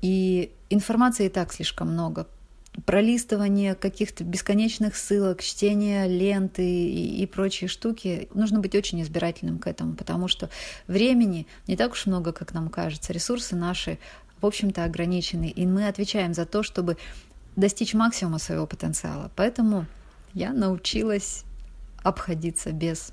И 0.01 0.51
информации 0.69 1.25
и 1.25 1.29
так 1.29 1.53
слишком 1.53 1.91
много 1.91 2.27
пролистывание 2.85 3.75
каких-то 3.75 4.23
бесконечных 4.23 4.95
ссылок, 4.95 5.41
чтение 5.41 6.07
ленты 6.07 6.63
и, 6.63 7.21
и 7.21 7.25
прочие 7.25 7.67
штуки, 7.67 8.27
нужно 8.33 8.59
быть 8.59 8.75
очень 8.75 9.01
избирательным 9.01 9.59
к 9.59 9.67
этому, 9.67 9.95
потому 9.95 10.27
что 10.27 10.49
времени 10.87 11.47
не 11.67 11.75
так 11.75 11.93
уж 11.93 12.05
много, 12.05 12.31
как 12.31 12.53
нам 12.53 12.69
кажется. 12.69 13.13
Ресурсы 13.13 13.55
наши, 13.55 13.97
в 14.41 14.45
общем-то, 14.45 14.83
ограничены, 14.83 15.49
и 15.49 15.65
мы 15.65 15.87
отвечаем 15.87 16.33
за 16.33 16.45
то, 16.45 16.63
чтобы 16.63 16.97
достичь 17.55 17.93
максимума 17.93 18.39
своего 18.39 18.65
потенциала. 18.65 19.31
Поэтому 19.35 19.85
я 20.33 20.53
научилась 20.53 21.43
обходиться 22.03 22.71
без 22.71 23.11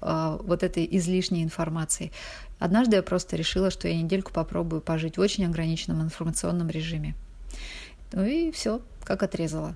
э, 0.00 0.38
вот 0.42 0.62
этой 0.62 0.88
излишней 0.90 1.42
информации. 1.42 2.12
Однажды 2.58 2.96
я 2.96 3.02
просто 3.02 3.36
решила, 3.36 3.70
что 3.70 3.88
я 3.88 4.00
недельку 4.00 4.32
попробую 4.32 4.80
пожить 4.80 5.16
в 5.16 5.20
очень 5.20 5.44
ограниченном 5.46 6.02
информационном 6.02 6.68
режиме. 6.68 7.14
Ну 8.12 8.24
и 8.24 8.50
все, 8.50 8.80
как 9.04 9.22
отрезала. 9.22 9.74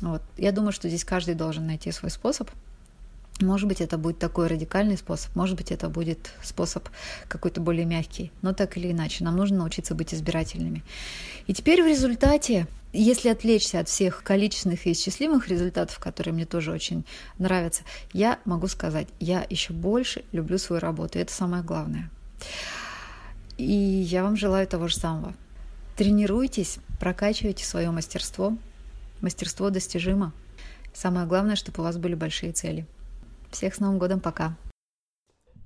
Вот. 0.00 0.22
Я 0.36 0.52
думаю, 0.52 0.72
что 0.72 0.88
здесь 0.88 1.04
каждый 1.04 1.34
должен 1.34 1.66
найти 1.66 1.90
свой 1.92 2.10
способ. 2.10 2.50
Может 3.40 3.68
быть, 3.68 3.82
это 3.82 3.98
будет 3.98 4.18
такой 4.18 4.46
радикальный 4.46 4.96
способ, 4.96 5.34
может 5.36 5.56
быть, 5.56 5.70
это 5.70 5.90
будет 5.90 6.30
способ 6.42 6.88
какой-то 7.28 7.60
более 7.60 7.84
мягкий. 7.84 8.32
Но 8.40 8.54
так 8.54 8.78
или 8.78 8.90
иначе, 8.92 9.24
нам 9.24 9.36
нужно 9.36 9.58
научиться 9.58 9.94
быть 9.94 10.14
избирательными. 10.14 10.82
И 11.46 11.52
теперь 11.52 11.82
в 11.82 11.86
результате, 11.86 12.66
если 12.94 13.28
отвлечься 13.28 13.80
от 13.80 13.88
всех 13.88 14.22
количественных 14.22 14.86
и 14.86 14.92
исчислимых 14.92 15.48
результатов, 15.48 15.98
которые 15.98 16.32
мне 16.32 16.46
тоже 16.46 16.72
очень 16.72 17.04
нравятся, 17.38 17.82
я 18.14 18.38
могу 18.46 18.68
сказать, 18.68 19.08
я 19.20 19.46
еще 19.50 19.74
больше 19.74 20.24
люблю 20.32 20.56
свою 20.56 20.80
работу. 20.80 21.18
И 21.18 21.22
это 21.22 21.32
самое 21.32 21.62
главное. 21.62 22.10
И 23.58 23.64
я 23.64 24.22
вам 24.22 24.36
желаю 24.36 24.66
того 24.66 24.88
же 24.88 24.96
самого. 24.96 25.34
Тренируйтесь, 25.96 26.76
прокачивайте 27.00 27.64
свое 27.64 27.90
мастерство. 27.90 28.54
Мастерство 29.22 29.70
достижимо. 29.70 30.34
Самое 30.92 31.26
главное, 31.26 31.56
чтобы 31.56 31.80
у 31.80 31.84
вас 31.84 31.96
были 31.96 32.14
большие 32.14 32.52
цели. 32.52 32.86
Всех 33.50 33.74
с 33.74 33.80
Новым 33.80 33.98
годом, 33.98 34.20
пока. 34.20 34.58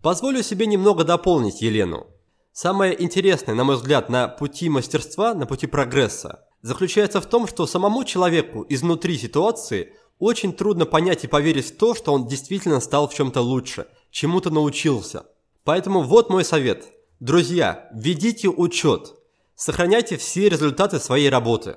Позволю 0.02 0.44
себе 0.44 0.66
немного 0.66 1.02
дополнить 1.02 1.62
Елену. 1.62 2.06
Самое 2.52 3.00
интересное, 3.02 3.56
на 3.56 3.64
мой 3.64 3.74
взгляд, 3.74 4.08
на 4.08 4.28
пути 4.28 4.68
мастерства, 4.68 5.34
на 5.34 5.46
пути 5.46 5.66
прогресса, 5.66 6.44
заключается 6.62 7.20
в 7.20 7.26
том, 7.26 7.48
что 7.48 7.66
самому 7.66 8.04
человеку 8.04 8.64
изнутри 8.68 9.18
ситуации 9.18 9.94
очень 10.20 10.52
трудно 10.52 10.86
понять 10.86 11.24
и 11.24 11.28
поверить 11.28 11.66
в 11.66 11.76
то, 11.76 11.96
что 11.96 12.12
он 12.12 12.28
действительно 12.28 12.78
стал 12.78 13.08
в 13.08 13.14
чем-то 13.14 13.40
лучше, 13.40 13.88
чему-то 14.12 14.50
научился. 14.50 15.24
Поэтому 15.64 16.02
вот 16.02 16.30
мой 16.30 16.44
совет. 16.44 16.86
Друзья, 17.18 17.88
ведите 17.92 18.48
учет– 18.48 19.16
Сохраняйте 19.60 20.16
все 20.16 20.48
результаты 20.48 20.98
своей 20.98 21.28
работы. 21.28 21.76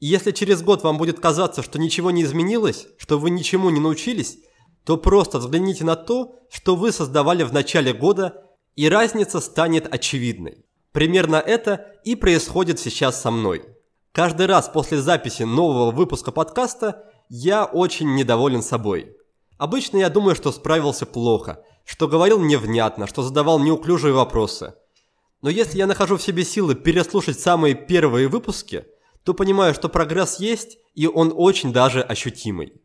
И 0.00 0.06
если 0.06 0.32
через 0.32 0.60
год 0.60 0.82
вам 0.82 0.98
будет 0.98 1.20
казаться, 1.20 1.62
что 1.62 1.78
ничего 1.78 2.10
не 2.10 2.24
изменилось, 2.24 2.88
что 2.98 3.16
вы 3.16 3.30
ничему 3.30 3.70
не 3.70 3.78
научились, 3.78 4.38
то 4.84 4.96
просто 4.96 5.38
взгляните 5.38 5.84
на 5.84 5.94
то, 5.94 6.34
что 6.50 6.74
вы 6.74 6.90
создавали 6.90 7.44
в 7.44 7.52
начале 7.52 7.92
года, 7.92 8.42
и 8.74 8.88
разница 8.88 9.38
станет 9.38 9.86
очевидной. 9.94 10.64
Примерно 10.90 11.36
это 11.36 11.94
и 12.02 12.16
происходит 12.16 12.80
сейчас 12.80 13.22
со 13.22 13.30
мной. 13.30 13.66
Каждый 14.10 14.46
раз 14.46 14.68
после 14.68 15.00
записи 15.00 15.44
нового 15.44 15.92
выпуска 15.92 16.32
подкаста 16.32 17.04
я 17.28 17.66
очень 17.66 18.16
недоволен 18.16 18.64
собой. 18.64 19.16
Обычно 19.58 19.98
я 19.98 20.10
думаю, 20.10 20.34
что 20.34 20.50
справился 20.50 21.06
плохо, 21.06 21.62
что 21.84 22.08
говорил 22.08 22.40
невнятно, 22.40 23.06
что 23.06 23.22
задавал 23.22 23.60
неуклюжие 23.60 24.12
вопросы– 24.12 24.74
но 25.42 25.50
если 25.50 25.78
я 25.78 25.86
нахожу 25.86 26.16
в 26.16 26.22
себе 26.22 26.44
силы 26.44 26.76
переслушать 26.76 27.38
самые 27.38 27.74
первые 27.74 28.28
выпуски, 28.28 28.84
то 29.24 29.34
понимаю, 29.34 29.74
что 29.74 29.88
прогресс 29.88 30.38
есть, 30.38 30.78
и 30.94 31.06
он 31.06 31.32
очень 31.34 31.72
даже 31.72 32.00
ощутимый. 32.00 32.80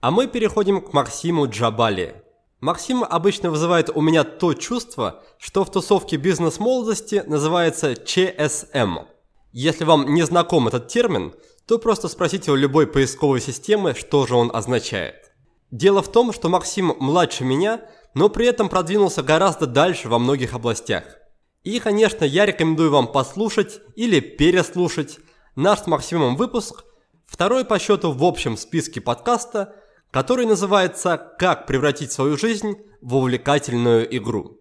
А 0.00 0.10
мы 0.10 0.26
переходим 0.26 0.80
к 0.80 0.92
Максиму 0.92 1.48
Джабали. 1.48 2.22
Максим 2.60 3.04
обычно 3.04 3.50
вызывает 3.50 3.90
у 3.94 4.00
меня 4.00 4.24
то 4.24 4.54
чувство, 4.54 5.22
что 5.38 5.64
в 5.64 5.70
тусовке 5.70 6.16
бизнес-молодости 6.16 7.22
называется 7.26 7.94
ЧСМ. 7.94 9.06
Если 9.52 9.84
вам 9.84 10.12
не 10.12 10.22
знаком 10.22 10.68
этот 10.68 10.88
термин, 10.88 11.34
то 11.66 11.78
просто 11.78 12.08
спросите 12.08 12.50
у 12.50 12.56
любой 12.56 12.86
поисковой 12.86 13.40
системы, 13.40 13.94
что 13.94 14.26
же 14.26 14.34
он 14.34 14.50
означает. 14.52 15.32
Дело 15.70 16.02
в 16.02 16.10
том, 16.10 16.32
что 16.32 16.48
Максим 16.48 16.94
младше 16.98 17.44
меня, 17.44 17.80
но 18.14 18.28
при 18.28 18.46
этом 18.46 18.68
продвинулся 18.68 19.22
гораздо 19.22 19.66
дальше 19.66 20.08
во 20.08 20.18
многих 20.18 20.54
областях. 20.54 21.19
И, 21.62 21.78
конечно, 21.78 22.24
я 22.24 22.46
рекомендую 22.46 22.90
вам 22.90 23.12
послушать 23.12 23.82
или 23.94 24.20
переслушать 24.20 25.18
наш 25.56 25.80
с 25.80 25.86
Максимом 25.86 26.36
выпуск, 26.36 26.84
второй 27.26 27.66
по 27.66 27.78
счету 27.78 28.12
в 28.12 28.24
общем 28.24 28.56
списке 28.56 29.02
подкаста, 29.02 29.76
который 30.10 30.46
называется 30.46 31.18
«Как 31.38 31.66
превратить 31.66 32.12
свою 32.12 32.38
жизнь 32.38 32.78
в 33.02 33.16
увлекательную 33.16 34.16
игру». 34.16 34.56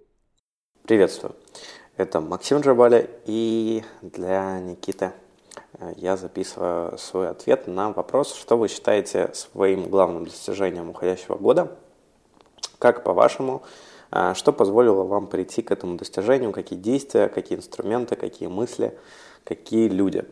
Приветствую. 0.83 1.38
Это 1.95 2.19
Максим 2.19 2.59
Джабаля 2.59 3.07
и 3.25 3.81
для 4.01 4.59
Никиты 4.59 5.13
я 5.95 6.17
записываю 6.17 6.97
свой 6.97 7.29
ответ 7.29 7.65
на 7.67 7.93
вопрос, 7.93 8.35
что 8.35 8.57
вы 8.57 8.67
считаете 8.67 9.31
своим 9.33 9.89
главным 9.89 10.25
достижением 10.25 10.89
уходящего 10.89 11.35
года, 11.35 11.77
как 12.77 13.05
по-вашему 13.05 13.63
что 14.34 14.52
позволило 14.52 15.04
вам 15.04 15.28
прийти 15.28 15.62
к 15.62 15.72
этому 15.72 15.98
достижению, 15.98 16.52
какие 16.52 16.80
действия, 16.80 17.28
какие 17.28 17.58
инструменты, 17.58 18.15
какие 18.15 18.50
мысли, 18.50 18.98
какие 19.43 19.88
люди. 19.88 20.26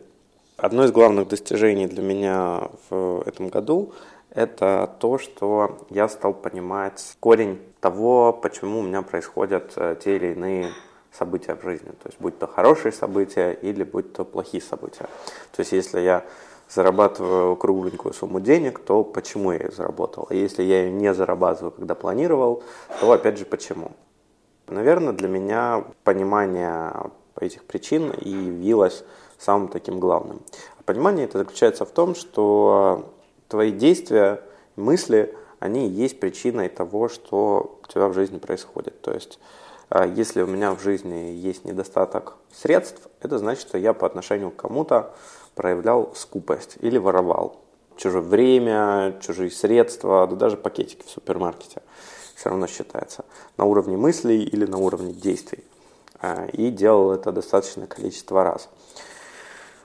Одно 0.56 0.84
из 0.84 0.90
главных 0.90 1.28
достижений 1.28 1.86
для 1.86 2.02
меня 2.02 2.68
в 2.90 3.22
этом 3.26 3.48
году– 3.48 3.92
это 4.30 4.94
то, 4.98 5.18
что 5.18 5.78
я 5.90 6.08
стал 6.08 6.34
понимать 6.34 7.16
корень 7.20 7.60
того, 7.80 8.32
почему 8.32 8.80
у 8.80 8.82
меня 8.82 9.02
происходят 9.02 9.72
э, 9.76 9.96
те 10.02 10.16
или 10.16 10.32
иные 10.32 10.70
события 11.12 11.54
в 11.54 11.62
жизни. 11.62 11.88
То 11.88 12.06
есть, 12.06 12.20
будь 12.20 12.38
то 12.38 12.46
хорошие 12.46 12.92
события 12.92 13.52
или 13.52 13.84
будь 13.84 14.12
то 14.12 14.24
плохие 14.24 14.62
события. 14.62 15.08
То 15.52 15.60
есть, 15.60 15.72
если 15.72 16.00
я 16.00 16.24
зарабатываю 16.70 17.56
кругленькую 17.56 18.12
сумму 18.12 18.40
денег, 18.40 18.78
то 18.78 19.04
почему 19.04 19.52
я 19.52 19.58
ее 19.58 19.70
заработал? 19.70 20.26
А 20.30 20.34
если 20.34 20.62
я 20.62 20.84
ее 20.84 20.92
не 20.92 21.14
зарабатываю, 21.14 21.72
когда 21.72 21.94
планировал, 21.94 22.62
то 23.00 23.12
опять 23.12 23.38
же 23.38 23.44
почему? 23.44 23.92
Наверное, 24.66 25.12
для 25.12 25.28
меня 25.28 25.84
понимание 26.04 26.92
этих 27.40 27.64
причин 27.64 28.10
и 28.10 28.28
явилось 28.28 29.04
самым 29.38 29.68
таким 29.68 29.98
главным. 29.98 30.42
А 30.78 30.82
понимание 30.82 31.24
это 31.24 31.38
заключается 31.38 31.84
в 31.84 31.90
том, 31.90 32.14
что 32.14 33.14
твои 33.48 33.72
действия, 33.72 34.42
мысли, 34.76 35.34
они 35.58 35.88
есть 35.88 36.20
причиной 36.20 36.68
того, 36.68 37.08
что 37.08 37.80
у 37.82 37.86
тебя 37.86 38.08
в 38.08 38.14
жизни 38.14 38.38
происходит. 38.38 39.00
То 39.00 39.12
есть, 39.12 39.38
а, 39.88 40.06
если 40.06 40.42
у 40.42 40.46
меня 40.46 40.72
в 40.72 40.82
жизни 40.82 41.32
есть 41.32 41.64
недостаток 41.64 42.36
средств, 42.52 43.08
это 43.20 43.38
значит, 43.38 43.66
что 43.66 43.78
я 43.78 43.92
по 43.92 44.06
отношению 44.06 44.50
к 44.50 44.56
кому-то 44.56 45.14
проявлял 45.58 46.12
скупость 46.14 46.76
или 46.80 46.98
воровал. 46.98 47.60
Чужое 47.96 48.22
время, 48.22 49.18
чужие 49.20 49.50
средства, 49.50 50.24
да 50.28 50.36
даже 50.36 50.56
пакетики 50.56 51.02
в 51.04 51.10
супермаркете 51.10 51.82
все 52.36 52.50
равно 52.50 52.68
считается 52.68 53.24
на 53.56 53.64
уровне 53.64 53.96
мыслей 53.96 54.44
или 54.44 54.64
на 54.66 54.78
уровне 54.78 55.12
действий. 55.12 55.64
А, 56.20 56.46
и 56.52 56.70
делал 56.70 57.10
это 57.10 57.32
достаточное 57.32 57.88
количество 57.88 58.44
раз. 58.44 58.68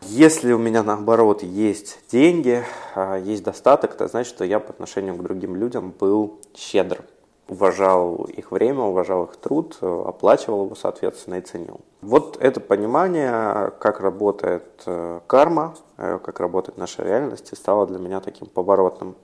Если 0.04 0.52
у 0.52 0.60
меня 0.60 0.84
наоборот 0.84 1.42
есть 1.42 1.98
деньги, 2.12 2.64
а, 2.94 3.18
есть 3.18 3.42
достаток, 3.42 3.96
это 3.96 4.08
значит, 4.08 4.32
что 4.32 4.46
я 4.46 4.60
по 4.60 4.70
отношению 4.70 5.16
к 5.16 5.24
другим 5.24 5.56
людям 5.56 5.92
был 6.00 6.40
щедр 6.56 7.04
уважал 7.48 8.26
их 8.26 8.52
время, 8.52 8.82
уважал 8.82 9.26
их 9.26 9.36
труд, 9.38 9.78
оплачивал 9.82 10.66
его, 10.66 10.76
соответственно, 10.76 11.36
и 11.36 11.42
ценил. 11.42 11.82
Вот 12.02 12.38
это 12.40 12.60
понимание, 12.60 13.72
как 13.80 14.00
работает 14.00 14.84
э, 14.86 15.20
карма, 15.28 15.76
э, 15.98 16.20
как 16.24 16.40
работает 16.40 16.78
наша 16.78 17.04
реальность, 17.04 17.56
стало 17.56 17.88
для 17.88 18.00
меня 18.00 18.20
таким 18.20 18.48
поворотным 18.48 19.16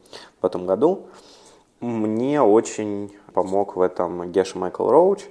в 0.42 0.46
этом 0.46 0.66
году. 0.66 1.08
Мне 1.80 2.42
очень 2.42 3.16
помог 3.34 3.76
в 3.76 3.82
этом 3.82 4.32
Геша 4.32 4.58
Майкл 4.58 4.90
Роуч, 4.90 5.26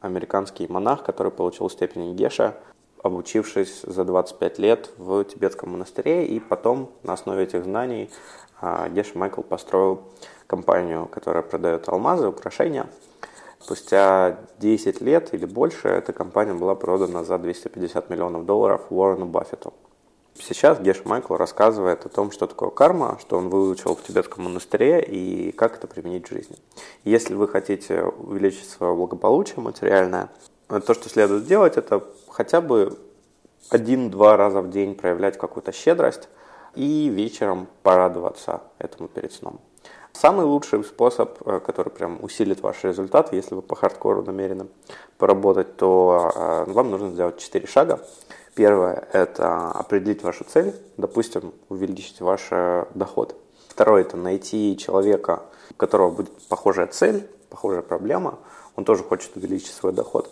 американский 0.00 0.66
монах, 0.68 1.02
который 1.02 1.32
получил 1.32 1.68
степень 1.70 2.14
Геша, 2.14 2.54
обучившись 3.02 3.82
за 3.82 4.04
25 4.04 4.58
лет 4.58 4.90
в 4.96 5.24
тибетском 5.24 5.70
монастыре, 5.70 6.26
и 6.26 6.40
потом 6.40 6.90
на 7.02 7.14
основе 7.14 7.44
этих 7.44 7.64
знаний 7.64 8.10
а, 8.60 8.88
Геша 8.88 9.16
Майкл 9.16 9.42
построил 9.42 10.02
компанию, 10.48 11.06
которая 11.06 11.44
продает 11.44 11.88
алмазы, 11.88 12.26
украшения. 12.26 12.88
Спустя 13.60 14.38
10 14.58 15.00
лет 15.00 15.34
или 15.34 15.46
больше 15.46 15.88
эта 15.88 16.12
компания 16.12 16.54
была 16.54 16.74
продана 16.74 17.22
за 17.22 17.38
250 17.38 18.10
миллионов 18.10 18.46
долларов 18.46 18.86
Уоррену 18.90 19.26
Баффету. 19.26 19.74
Сейчас 20.40 20.80
Геш 20.80 21.04
Майкл 21.04 21.34
рассказывает 21.34 22.06
о 22.06 22.08
том, 22.08 22.30
что 22.30 22.46
такое 22.46 22.70
карма, 22.70 23.18
что 23.20 23.36
он 23.36 23.48
выучил 23.48 23.94
в 23.94 24.02
тибетском 24.02 24.44
монастыре 24.44 25.02
и 25.02 25.52
как 25.52 25.76
это 25.76 25.86
применить 25.86 26.26
в 26.26 26.32
жизни. 26.32 26.56
Если 27.04 27.34
вы 27.34 27.48
хотите 27.48 28.04
увеличить 28.04 28.68
свое 28.68 28.94
благополучие 28.94 29.60
материальное, 29.60 30.30
то, 30.68 30.94
что 30.94 31.08
следует 31.08 31.46
делать, 31.46 31.76
это 31.76 32.04
хотя 32.28 32.60
бы 32.60 32.96
один-два 33.68 34.36
раза 34.36 34.60
в 34.62 34.70
день 34.70 34.94
проявлять 34.94 35.36
какую-то 35.36 35.72
щедрость 35.72 36.28
и 36.74 37.08
вечером 37.08 37.66
порадоваться 37.82 38.62
этому 38.78 39.08
перед 39.08 39.32
сном. 39.32 39.60
Самый 40.20 40.46
лучший 40.46 40.82
способ, 40.82 41.38
э, 41.46 41.60
который 41.60 41.90
прям 41.90 42.18
усилит 42.24 42.60
ваш 42.60 42.82
результат, 42.82 43.32
если 43.32 43.54
вы 43.54 43.62
по 43.62 43.76
хардкору 43.76 44.24
намерены 44.24 44.66
поработать, 45.16 45.76
то 45.76 46.32
э, 46.34 46.72
вам 46.72 46.90
нужно 46.90 47.10
сделать 47.10 47.38
4 47.38 47.68
шага. 47.68 48.00
Первое– 48.56 49.06
это 49.12 49.70
определить 49.70 50.24
вашу 50.24 50.42
цель, 50.42 50.74
допустим, 50.96 51.52
увеличить 51.68 52.20
ваш 52.20 52.48
э, 52.50 52.86
доход. 52.94 53.36
Второе– 53.68 54.00
это 54.02 54.16
найти 54.16 54.76
человека, 54.76 55.44
у 55.70 55.74
которого 55.74 56.10
будет 56.10 56.32
похожая 56.48 56.88
цель, 56.88 57.28
похожая 57.48 57.82
проблема, 57.82 58.40
он 58.74 58.84
тоже 58.84 59.04
хочет 59.04 59.36
увеличить 59.36 59.72
свой 59.72 59.92
доход. 59.92 60.28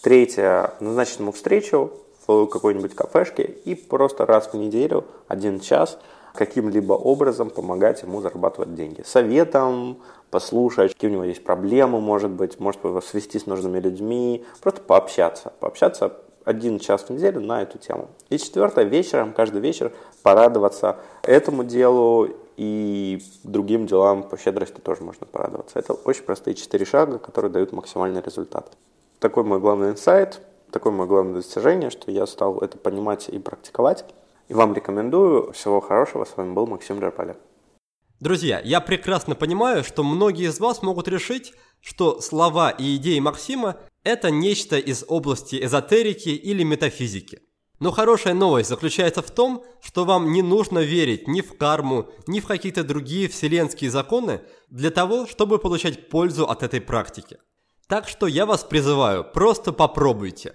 Третье– 0.00 0.72
назначить 0.80 1.18
ему 1.18 1.32
встречу 1.32 1.90
в 2.26 2.46
какой-нибудь 2.46 2.94
кафешке 2.94 3.42
и 3.42 3.74
просто 3.74 4.24
раз 4.24 4.48
в 4.50 4.56
неделю, 4.56 5.04
один 5.28 5.60
час, 5.60 5.98
каким-либо 6.38 6.92
образом 6.92 7.50
помогать 7.50 8.02
ему 8.02 8.20
зарабатывать 8.20 8.72
деньги. 8.76 9.02
Советом, 9.04 9.98
послушать, 10.30 10.94
какие 10.94 11.10
у 11.10 11.14
него 11.14 11.24
есть 11.24 11.42
проблемы, 11.42 12.00
может 12.00 12.30
быть, 12.30 12.60
может 12.60 12.84
его 12.84 13.00
свести 13.00 13.40
с 13.40 13.46
нужными 13.46 13.80
людьми, 13.80 14.44
просто 14.62 14.80
пообщаться. 14.80 15.52
Пообщаться 15.58 16.12
один 16.44 16.78
час 16.78 17.02
в 17.02 17.10
неделю 17.10 17.40
на 17.40 17.62
эту 17.62 17.78
тему. 17.78 18.06
И 18.30 18.38
четвертое, 18.38 18.84
вечером, 18.84 19.32
каждый 19.32 19.60
вечер 19.60 19.92
порадоваться 20.22 20.98
этому 21.24 21.64
делу 21.64 22.28
и 22.56 23.20
другим 23.42 23.86
делам 23.86 24.22
по 24.22 24.38
щедрости 24.38 24.78
тоже 24.78 25.02
можно 25.02 25.26
порадоваться. 25.26 25.76
Это 25.76 25.92
очень 25.92 26.22
простые 26.22 26.54
четыре 26.54 26.86
шага, 26.86 27.18
которые 27.18 27.50
дают 27.50 27.72
максимальный 27.72 28.22
результат. 28.22 28.70
Такой 29.18 29.42
мой 29.42 29.58
главный 29.58 29.90
инсайт, 29.90 30.40
такое 30.70 30.92
мое 30.92 31.08
главное 31.08 31.34
достижение, 31.34 31.90
что 31.90 32.12
я 32.12 32.26
стал 32.28 32.58
это 32.60 32.78
понимать 32.78 33.28
и 33.28 33.40
практиковать. 33.40 34.04
И 34.48 34.54
вам 34.54 34.74
рекомендую. 34.74 35.52
Всего 35.52 35.80
хорошего. 35.80 36.24
С 36.24 36.36
вами 36.36 36.52
был 36.52 36.66
Максим 36.66 36.98
Джарпаля. 37.00 37.36
Друзья, 38.20 38.60
я 38.64 38.80
прекрасно 38.80 39.34
понимаю, 39.36 39.84
что 39.84 40.02
многие 40.02 40.48
из 40.48 40.58
вас 40.58 40.82
могут 40.82 41.06
решить, 41.06 41.52
что 41.80 42.20
слова 42.20 42.70
и 42.70 42.96
идеи 42.96 43.20
Максима– 43.20 43.76
это 44.02 44.30
нечто 44.30 44.76
из 44.76 45.04
области 45.06 45.62
эзотерики 45.64 46.30
или 46.30 46.64
метафизики. 46.64 47.42
Но 47.78 47.92
хорошая 47.92 48.34
новость 48.34 48.70
заключается 48.70 49.22
в 49.22 49.30
том, 49.30 49.64
что 49.80 50.04
вам 50.04 50.32
не 50.32 50.42
нужно 50.42 50.80
верить 50.80 51.28
ни 51.28 51.42
в 51.42 51.56
карму, 51.56 52.08
ни 52.26 52.40
в 52.40 52.46
какие-то 52.46 52.82
другие 52.82 53.28
вселенские 53.28 53.90
законы 53.90 54.40
для 54.68 54.90
того, 54.90 55.28
чтобы 55.28 55.58
получать 55.58 56.08
пользу 56.08 56.48
от 56.48 56.64
этой 56.64 56.80
практики. 56.80 57.38
Так 57.86 58.08
что 58.08 58.26
я 58.26 58.46
вас 58.46 58.64
призываю, 58.64 59.24
просто 59.24 59.72
попробуйте. 59.72 60.54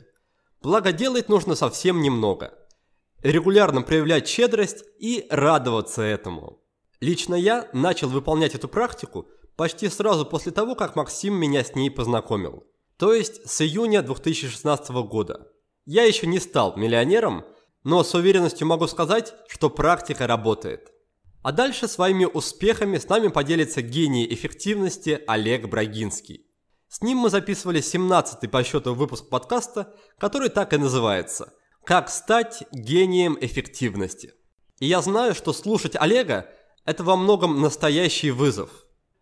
Благо 0.62 0.92
делать 0.92 1.30
нужно 1.30 1.56
совсем 1.56 2.02
немного. 2.02 2.54
Регулярно 3.24 3.84
проявлять 3.84 4.28
щедрость 4.28 4.84
и 5.00 5.26
радоваться 5.30 6.02
этому. 6.02 6.62
Лично 7.00 7.36
я 7.36 7.70
начал 7.72 8.10
выполнять 8.10 8.54
эту 8.54 8.68
практику 8.68 9.30
почти 9.56 9.88
сразу 9.88 10.26
после 10.26 10.52
того, 10.52 10.76
как 10.76 10.98
Максим 10.98 11.34
меня 11.36 11.64
с 11.64 11.74
ней 11.74 11.90
познакомил. 11.90 12.66
То 12.98 13.14
есть 13.14 13.50
с 13.50 13.62
июня 13.62 14.02
2016 14.02 14.90
года. 15.08 15.48
Я 15.86 16.04
еще 16.04 16.28
не 16.28 16.40
стал 16.40 16.76
миллионером, 16.76 17.46
но 17.86 18.04
с 18.04 18.14
уверенностью 18.14 18.68
могу 18.68 18.88
сказать, 18.88 19.34
что 19.48 19.70
практика 19.70 20.28
работает. 20.28 20.92
А 21.44 21.54
дальше 21.54 21.88
своими 21.88 22.26
успехами 22.26 22.98
с 22.98 23.08
нами 23.08 23.30
поделится 23.30 23.82
гений 23.82 24.28
эффективности 24.34 25.22
Олег 25.28 25.70
Брагинский. 25.70 26.46
С 26.90 27.02
ним 27.02 27.20
мы 27.20 27.30
записывали 27.30 27.82
17-й 27.82 28.50
по 28.50 28.64
счету 28.66 28.94
выпуск 28.94 29.30
подкаста, 29.30 29.96
который 30.18 30.50
так 30.50 30.74
и 30.74 30.78
называется 30.78 31.54
«Как 31.86 32.10
стать 32.10 32.64
гением 32.72 33.38
эффективности». 33.42 34.34
И 34.80 34.86
я 34.86 35.02
знаю, 35.02 35.36
что 35.36 35.52
слушать 35.52 35.96
Олега 35.96 36.50
это 36.86 37.04
во 37.04 37.16
многом 37.16 37.62
настоящий 37.62 38.32
вызов. 38.32 38.70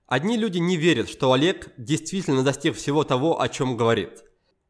Одни 0.06 0.38
люди 0.38 0.60
не 0.60 0.78
верят, 0.78 1.10
что 1.10 1.32
Олег 1.32 1.69
действительно 1.78 2.43
достиг 2.43 2.76
всего 2.76 3.04
того, 3.04 3.41
о 3.41 3.50
чем 3.50 3.78
говорит. 3.78 4.24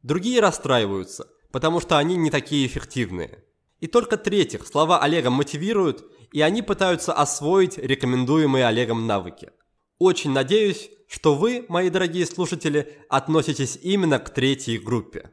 Другие 0.04 0.40
расстраиваются, 0.40 1.28
потому 1.52 1.80
что 1.82 1.98
они 1.98 2.16
не 2.16 2.30
такие 2.30 2.66
эффективные. 2.66 3.44
И 3.82 3.88
только 3.88 4.16
третьих 4.16 4.66
слова 4.68 5.00
Олега 5.00 5.30
мотивируют, 5.30 6.06
и 6.32 6.42
они 6.42 6.62
пытаются 6.62 7.12
освоить 7.12 7.78
рекомендуемые 7.78 8.68
Олегом 8.68 9.06
навыки. 9.06 9.52
Очень 10.00 10.32
надеюсь, 10.32 10.90
что 11.08 11.36
вы, 11.36 11.66
мои 11.68 11.90
дорогие 11.90 12.26
слушатели, 12.26 12.98
относитесь 13.10 13.78
именно 13.82 14.18
к 14.18 14.30
третьей 14.30 14.78
группе. 14.78 15.32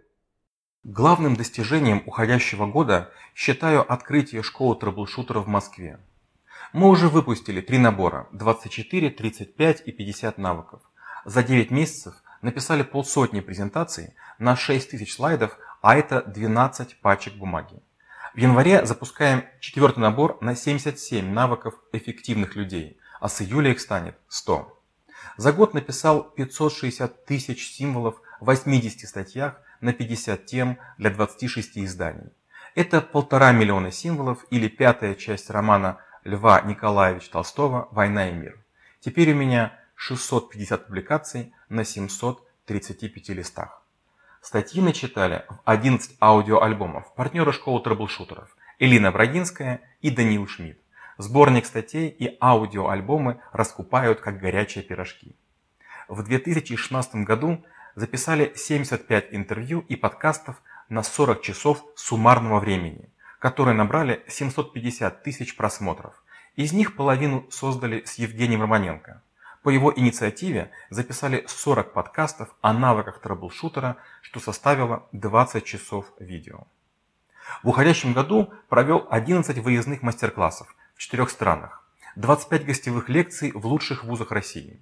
Главным 0.85 1.35
достижением 1.35 2.05
уходящего 2.07 2.67
года 2.67 3.11
считаю 3.35 3.91
открытие 3.91 4.45
школы 4.45 4.77
трэблшутера 4.77 5.41
в 5.41 5.49
Москве. 5.49 5.99
Мы 6.73 6.89
уже 6.89 7.09
выпустили 7.09 7.61
три 7.61 7.79
набора– 7.79 8.29
24, 8.33 9.11
35 9.11 9.83
и 9.87 9.93
50 9.93 10.39
навыков. 10.39 10.81
За 11.25 11.43
9 11.43 11.73
месяцев 11.73 12.15
написали 12.43 12.85
полсотни 12.85 13.41
презентаций 13.41 14.15
на 14.39 14.55
6000 14.55 15.13
слайдов, 15.13 15.59
а 15.83 15.97
это 15.97 16.23
12 16.23 17.01
пачек 17.01 17.35
бумаги. 17.35 17.83
В 18.35 18.39
январе 18.39 18.87
запускаем 18.87 19.45
четвертый 19.59 19.99
набор 19.99 20.39
на 20.41 20.55
77 20.55 21.29
навыков 21.29 21.75
эффективных 21.93 22.55
людей, 22.55 22.99
а 23.21 23.29
с 23.29 23.43
июля 23.43 23.73
их 23.73 23.81
станет 23.81 24.17
100. 24.29 24.81
За 25.39 25.53
год 25.53 25.75
написал 25.75 26.23
560 26.23 27.25
тысяч 27.25 27.73
символов 27.73 28.23
в 28.41 28.45
80 28.45 29.09
статьях 29.09 29.61
на 29.81 29.93
50 29.93 30.47
тем 30.47 30.79
для 30.99 31.11
26 31.11 31.79
изданий. 31.79 32.33
Это 32.75 33.01
полтора 33.01 33.53
миллиона 33.53 33.91
символов 33.91 34.45
или 34.51 34.69
пятая 34.69 35.15
часть 35.15 35.51
романа 35.51 35.99
Льва 36.25 36.61
Николаевича 36.61 37.31
Толстого 37.31 37.89
«Война 37.91 38.29
и 38.31 38.33
мир». 38.33 38.59
Теперь 39.01 39.33
у 39.33 39.37
меня 39.37 39.73
650 39.95 40.87
публикаций 40.87 41.53
на 41.69 41.85
735 41.85 43.29
листах. 43.31 43.83
Статьи 44.41 44.81
начитали 44.81 45.45
в 45.49 45.59
11 45.65 46.17
аудиоальбомов 46.21 47.15
партнеры 47.15 47.53
школы 47.53 47.83
трэблшутеров 47.83 48.57
Элина 48.79 49.11
Брагинская 49.11 49.81
и 50.01 50.11
Даниил 50.11 50.47
Шмидт. 50.47 50.79
Сборник 51.17 51.67
статей 51.67 52.09
и 52.09 52.37
аудиоальбомы 52.41 53.41
раскупают 53.53 54.21
как 54.21 54.39
горячие 54.39 54.85
пирожки. 54.85 55.35
В 56.07 56.23
2016 56.23 57.17
году 57.17 57.65
записали 57.99 58.53
75 58.55 59.29
интервью 59.31 59.85
и 59.89 59.97
подкастов 59.97 60.63
на 60.89 61.03
40 61.03 61.43
часов 61.43 61.85
суммарного 61.97 62.61
времени– 62.61 63.13
которые 63.39 63.75
набрали 63.75 64.25
750 64.29 65.23
тысяч 65.23 65.57
просмотров. 65.57 66.23
Из 66.57 66.73
них 66.73 66.97
половину 66.97 67.47
создали 67.51 68.03
с 68.05 68.15
Евгением 68.15 68.63
Романенко. 68.63 69.23
По 69.63 69.71
его 69.71 69.93
инициативе 69.95 70.71
записали 70.91 71.45
40 71.47 71.93
подкастов 71.93 72.49
о 72.61 72.73
навыках 72.73 73.21
трэблшутера, 73.21 73.97
что 74.23 74.41
составило 74.41 75.09
20 75.13 75.65
часов 75.65 76.07
видео. 76.19 76.67
В 77.63 77.69
уходящем 77.69 78.13
году 78.13 78.53
провел 78.69 79.07
11 79.11 79.59
выездных 79.59 80.03
мастер-классов 80.03 80.75
в 80.95 80.99
четырех 80.99 81.31
странах, 81.31 81.85
25 82.17 82.67
гостевых 82.67 83.09
лекций 83.09 83.53
в 83.53 83.65
лучших 83.67 84.05
вузах 84.05 84.33
России. 84.33 84.81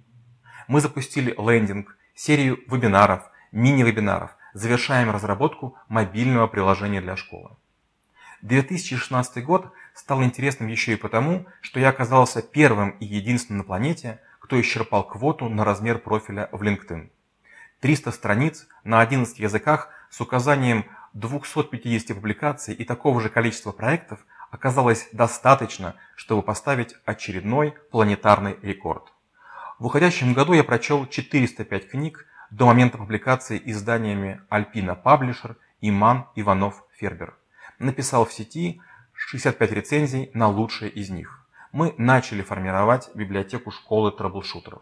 Мы 0.67 0.81
запустили 0.81 1.33
лендинг, 1.37 1.95
серию 2.17 2.59
вебинаров, 2.67 3.29
мини-вебинаров, 3.51 4.35
завершаем 4.53 5.11
разработку 5.11 5.77
мобильного 5.87 6.47
приложения 6.47 6.99
для 6.99 7.15
школы. 7.15 7.51
2016 8.41 9.45
год 9.45 9.71
стал 9.93 10.23
интересным 10.23 10.67
еще 10.67 10.93
и 10.93 10.97
потому, 10.97 11.45
что 11.61 11.79
я 11.79 11.89
оказался 11.89 12.41
первым 12.41 12.89
и 12.99 13.05
единственным 13.05 13.59
на 13.59 13.63
планете, 13.63 14.19
кто 14.39 14.59
исчерпал 14.59 15.03
квоту 15.07 15.47
на 15.47 15.63
размер 15.63 15.99
профиля 15.99 16.49
в 16.51 16.63
LinkedIn. 16.63 17.09
300 17.81 18.11
страниц 18.11 18.67
на 18.83 18.99
11 19.01 19.37
языках 19.37 19.89
с 20.09 20.19
указанием 20.19 20.85
250 21.13 22.15
публикаций 22.15 22.73
и 22.73 22.83
такого 22.83 23.21
же 23.21 23.29
количества 23.29 23.71
проектов 23.71 24.25
оказалось 24.49 25.07
достаточно, 25.11 25.95
чтобы 26.15 26.41
поставить 26.41 26.95
очередной 27.05 27.75
планетарный 27.91 28.57
рекорд. 28.63 29.13
В 29.79 29.85
уходящем 29.85 30.33
году 30.33 30.53
я 30.53 30.63
прочел 30.63 31.05
405 31.05 31.89
книг 31.89 32.25
до 32.49 32.65
момента 32.65 32.97
публикации 32.97 33.61
изданиями 33.65 34.41
Alpina 34.49 35.01
Publisher 35.01 35.55
и 35.81 35.91
Ман 35.91 36.27
Иванов 36.35 36.83
Фербер 36.97 37.37
написал 37.79 38.25
в 38.25 38.33
сети 38.33 38.81
65 39.13 39.71
рецензий 39.71 40.31
на 40.33 40.47
лучшие 40.47 40.89
из 40.89 41.09
них. 41.09 41.45
Мы 41.71 41.93
начали 41.97 42.41
формировать 42.41 43.09
библиотеку 43.13 43.71
школы 43.71 44.11
трэблшутеров. 44.11 44.81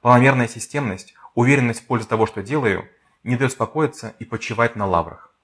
Планомерная 0.00 0.48
системность 0.48 1.14
Уверенность 1.34 1.82
в 1.82 1.86
пользу 1.86 2.06
того, 2.08 2.26
что 2.26 2.42
делаю, 2.42 2.88
не 3.24 3.36
дает 3.36 3.50
успокоиться 3.50 4.14
и 4.20 4.24
почивать 4.24 4.76
на 4.76 4.86
лаврах. 4.86 5.34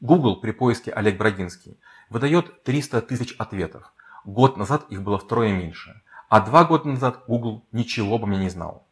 Google 0.00 0.40
при 0.40 0.50
поиске 0.50 0.92
Олег 0.92 1.16
Брагинский 1.16 1.80
выдает 2.10 2.62
300 2.62 3.00
тысяч 3.02 3.34
ответов. 3.38 3.90
Год 4.24 4.58
назад 4.58 4.84
их 4.90 5.02
было 5.02 5.18
втрое 5.18 5.52
меньше. 5.52 6.02
А 6.28 6.40
два 6.40 6.64
года 6.64 6.88
назад 6.88 7.24
Google 7.26 7.64
ничего 7.72 8.16
обо 8.16 8.26
мне 8.26 8.38
не 8.38 8.50
знал. 8.50 8.86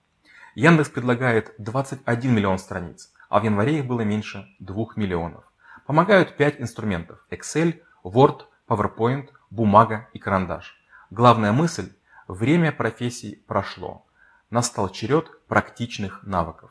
Яндекс 0.55 0.89
предлагает 0.89 1.55
21 1.59 2.35
миллион 2.35 2.59
страниц, 2.59 3.13
а 3.29 3.41
в 3.41 3.45
январе 3.45 3.81
их 3.81 3.87
было 3.87 4.01
меньше 4.01 4.49
2 4.61 4.87
миллионов. 4.97 5.45
Помогают 5.85 6.39
5 6.39 6.63
инструментов– 6.63 7.19
Excel, 7.31 7.83
Word, 8.03 8.45
PowerPoint, 8.67 9.29
бумага 9.51 10.09
и 10.15 10.19
карандаш. 10.19 10.81
Главная 11.11 11.53
мысль– 11.53 11.93
время 12.27 12.73
профессий 12.73 13.45
прошло. 13.47 14.07
Настал 14.49 14.89
черед 14.89 15.47
практичных 15.47 16.23
навыков. 16.23 16.71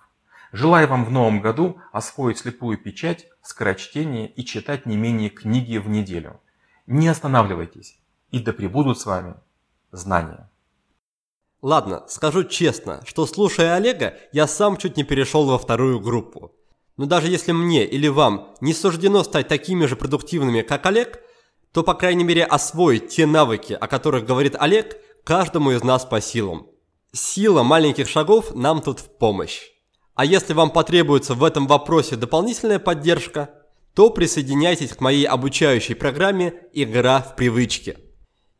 Желаю 0.52 0.88
вам 0.88 1.06
в 1.06 1.12
новом 1.12 1.42
году 1.42 1.80
освоить 1.92 2.40
слепую 2.40 2.80
печать, 2.80 3.28
скорочтение 3.44 4.28
и 4.28 4.44
читать 4.44 4.88
не 4.88 4.98
менее 4.98 5.30
книги 5.30 5.78
в 5.78 5.90
неделю. 5.90 6.42
Не 6.88 7.08
останавливайтесь, 7.08 8.00
и 8.32 8.40
да 8.40 8.52
пребудут 8.52 9.00
с 9.00 9.06
вами 9.06 9.36
знания. 9.92 10.50
Ладно, 11.66 12.04
скажу 12.08 12.44
честно, 12.44 13.02
что 13.08 13.26
слушая 13.26 13.74
Олега, 13.74 14.14
я 14.32 14.46
сам 14.46 14.78
чуть 14.78 14.98
не 14.98 15.04
перешел 15.04 15.48
во 15.48 15.58
вторую 15.58 16.00
группу. 16.00 16.52
Но 16.96 17.08
даже 17.08 17.28
если 17.28 17.54
мне 17.54 17.86
или 17.86 18.08
вам 18.08 18.54
не 18.62 18.72
суждено 18.72 19.24
стать 19.24 19.48
такими 19.48 19.88
же 19.88 19.96
продуктивными, 19.96 20.62
как 20.62 20.86
Олег, 20.86 21.24
то, 21.72 21.82
по 21.82 21.96
крайней 21.96 22.24
мере, 22.24 22.44
освоить 22.44 23.08
те 23.08 23.26
навыки, 23.26 23.74
о 23.74 23.88
которых 23.88 24.28
говорит 24.28 24.56
Олег, 24.60 24.96
каждому 25.24 25.72
из 25.72 25.84
нас 25.84 26.06
по 26.06 26.22
силам. 26.22 26.68
Сила 27.12 27.64
маленьких 27.64 28.08
шагов 28.08 28.54
нам 28.54 28.84
тут 28.84 29.00
в 29.00 29.18
помощь. 29.18 29.72
А 30.14 30.24
если 30.24 30.54
вам 30.54 30.70
потребуется 30.70 31.34
в 31.34 31.44
этом 31.44 31.66
вопросе 31.66 32.16
дополнительная 32.16 32.78
поддержка, 32.78 33.50
то 33.96 34.12
присоединяйтесь 34.12 34.92
к 34.92 35.02
моей 35.02 35.26
обучающей 35.26 35.96
программе 35.96 36.54
«Игра 36.74 37.22
в 37.22 37.36
привычки». 37.36 38.05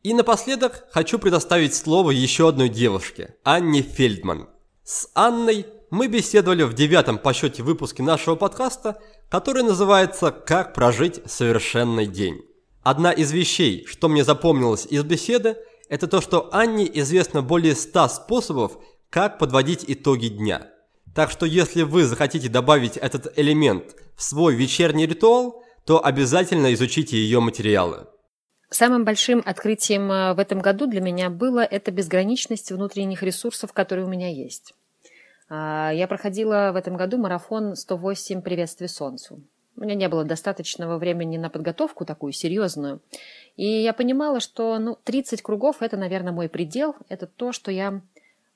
И 0.02 0.14
напоследок 0.14 0.86
хочу 0.90 1.18
предоставить 1.18 1.74
слово 1.74 2.12
еще 2.12 2.48
одной 2.48 2.68
девушке, 2.68 3.36
Анне 3.42 3.82
Фельдман. 3.82 4.48
С 4.84 5.08
Анной 5.14 5.66
мы 5.90 6.06
беседовали 6.06 6.62
в 6.62 6.74
девятом 6.74 7.18
по 7.18 7.32
счете 7.32 7.62
выпуске 7.62 8.02
нашего 8.02 8.36
подкаста, 8.36 9.00
который 9.28 9.62
называется 9.62 10.30
«Как 10.30 10.74
прожить 10.74 11.20
совершенный 11.26 12.06
день». 12.06 12.40
Одна 12.82 13.10
из 13.10 13.32
вещей, 13.32 13.84
что 13.86 14.08
мне 14.08 14.24
запомнилось 14.24 14.86
из 14.86 15.02
беседы, 15.02 15.56
это 15.88 16.06
то, 16.06 16.20
что 16.20 16.48
Анне 16.52 16.88
известно 17.00 17.42
более 17.42 17.74
100 17.74 18.08
способов, 18.08 18.78
как 19.10 19.38
подводить 19.38 19.84
итоги 19.86 20.28
дня. 20.28 20.68
Так 21.14 21.30
что 21.30 21.46
если 21.46 21.82
вы 21.82 22.04
захотите 22.04 22.48
добавить 22.48 22.96
этот 22.96 23.36
элемент 23.38 23.96
в 24.16 24.22
свой 24.22 24.54
вечерний 24.54 25.06
ритуал, 25.06 25.64
то 25.84 26.04
обязательно 26.04 26.74
изучите 26.74 27.16
ее 27.16 27.40
материалы. 27.40 28.06
Самым 28.76 29.06
большим 29.06 29.42
открытием 29.42 30.12
э, 30.12 30.34
в 30.34 30.38
этом 30.38 30.58
году 30.58 30.86
для 30.86 31.00
меня 31.00 31.30
было 31.30 31.60
это 31.60 31.90
безграничность 31.90 32.70
внутренних 32.70 33.22
ресурсов, 33.22 33.72
которые 33.72 34.04
у 34.04 34.10
меня 34.10 34.28
есть. 34.28 34.74
А, 35.48 35.90
я 35.94 36.06
проходила 36.06 36.72
в 36.74 36.76
этом 36.76 36.94
году 36.94 37.16
марафон 37.16 37.74
108 37.74 38.42
«Приветствие 38.42 38.88
Солнцу». 38.88 39.40
У 39.78 39.80
меня 39.80 39.94
не 39.94 40.06
было 40.10 40.24
достаточного 40.24 40.98
времени 40.98 41.38
на 41.38 41.48
подготовку 41.48 42.04
такую 42.04 42.34
серьезную. 42.34 43.00
И 43.56 43.66
я 43.66 43.94
понимала, 43.94 44.40
что 44.40 44.78
ну, 44.78 44.98
30 45.04 45.40
кругов– 45.40 45.76
это, 45.80 45.96
наверное, 45.96 46.34
мой 46.34 46.50
предел. 46.50 46.96
Это 47.08 47.26
то, 47.26 47.52
что 47.52 47.70
я 47.70 48.02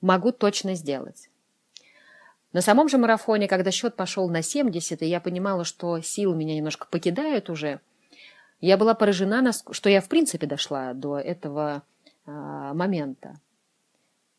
могу 0.03 0.33
точно 0.33 0.75
сделать. 0.75 1.31
На 2.53 2.61
самом 2.61 2.91
же 2.91 2.99
марафоне, 2.99 3.49
когда 3.49 3.71
счет 3.71 3.97
пошел 3.97 4.29
на 4.29 4.43
70, 4.43 5.01
и 5.01 5.07
я 5.07 5.19
понимала, 5.19 5.65
что 5.65 5.99
сил 6.03 6.35
меня 6.35 6.55
немножко 6.55 6.87
покидают 6.91 7.49
уже– 7.49 7.81
я 8.61 8.77
была 8.77 8.95
поражена, 8.95 9.53
что 9.71 9.89
я 9.89 10.01
в 10.01 10.09
принципе 10.09 10.47
дошла 10.47 10.93
до 10.95 11.19
этого 11.19 11.83
а, 12.27 12.75
момента. 12.75 13.41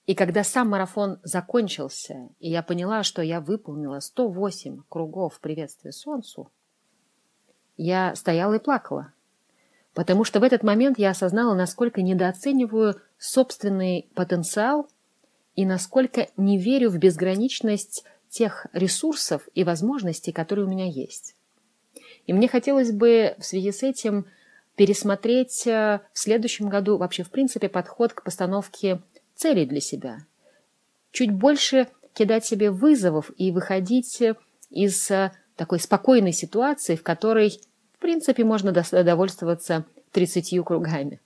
И 0.05 0.15
когда 0.15 0.43
сам 0.43 0.69
марафон 0.69 1.19
закончился, 1.24 2.30
и 2.39 2.49
я 2.49 2.63
поняла, 2.63 3.03
что 3.03 3.22
я 3.22 3.39
выполнила 3.39 3.99
108 3.99 4.82
кругов 4.89 5.39
приветствия 5.39 5.91
Солнцу, 5.91 6.51
я 7.78 8.15
стояла 8.15 8.55
и 8.55 8.59
плакала. 8.59 9.13
Потому 9.93 10.24
что 10.24 10.39
в 10.39 10.43
этот 10.43 10.63
момент 10.63 10.97
я 10.99 11.09
осознала, 11.11 11.53
насколько 11.53 12.01
недооцениваю 12.01 12.95
собственный 13.17 14.09
потенциал 14.15 14.88
и 15.55 15.65
насколько 15.65 16.28
не 16.38 16.57
верю 16.57 16.89
в 16.89 16.97
безграничность 16.97 18.05
тех 18.30 18.67
ресурсов 18.72 19.47
и 19.53 19.63
возможностей, 19.63 20.32
которые 20.32 20.65
у 20.65 20.69
меня 20.69 20.86
есть. 20.86 21.36
И 22.28 22.34
мне 22.34 22.47
хотелось 22.47 22.91
бы 22.91 23.36
в 23.38 23.45
связи 23.45 23.72
с 23.72 23.84
этим 23.84 24.26
пересмотреть 24.76 25.67
э, 25.67 26.01
в 26.13 26.19
следующем 26.19 26.69
году 26.69 26.97
вообще, 26.97 27.24
в 27.24 27.30
принципе, 27.30 27.69
подход 27.69 28.13
к 28.13 28.24
постановке 28.24 29.01
целей 29.36 29.65
для 29.65 29.82
себя. 29.82 30.26
Чуть 31.11 31.32
больше 31.32 31.88
кидать 32.13 32.45
себе 32.45 32.72
вызовов 32.72 33.32
и 33.38 33.51
выходить 33.51 34.22
из 34.69 35.11
э, 35.11 35.32
такой 35.55 35.80
спокойной 35.80 36.32
ситуации, 36.32 36.95
в 36.95 37.03
которой, 37.03 37.61
в 37.93 37.99
принципе, 37.99 38.43
можно 38.43 38.72
довольствоваться 38.72 39.86
30 40.11 40.63
кругами. 40.63 41.19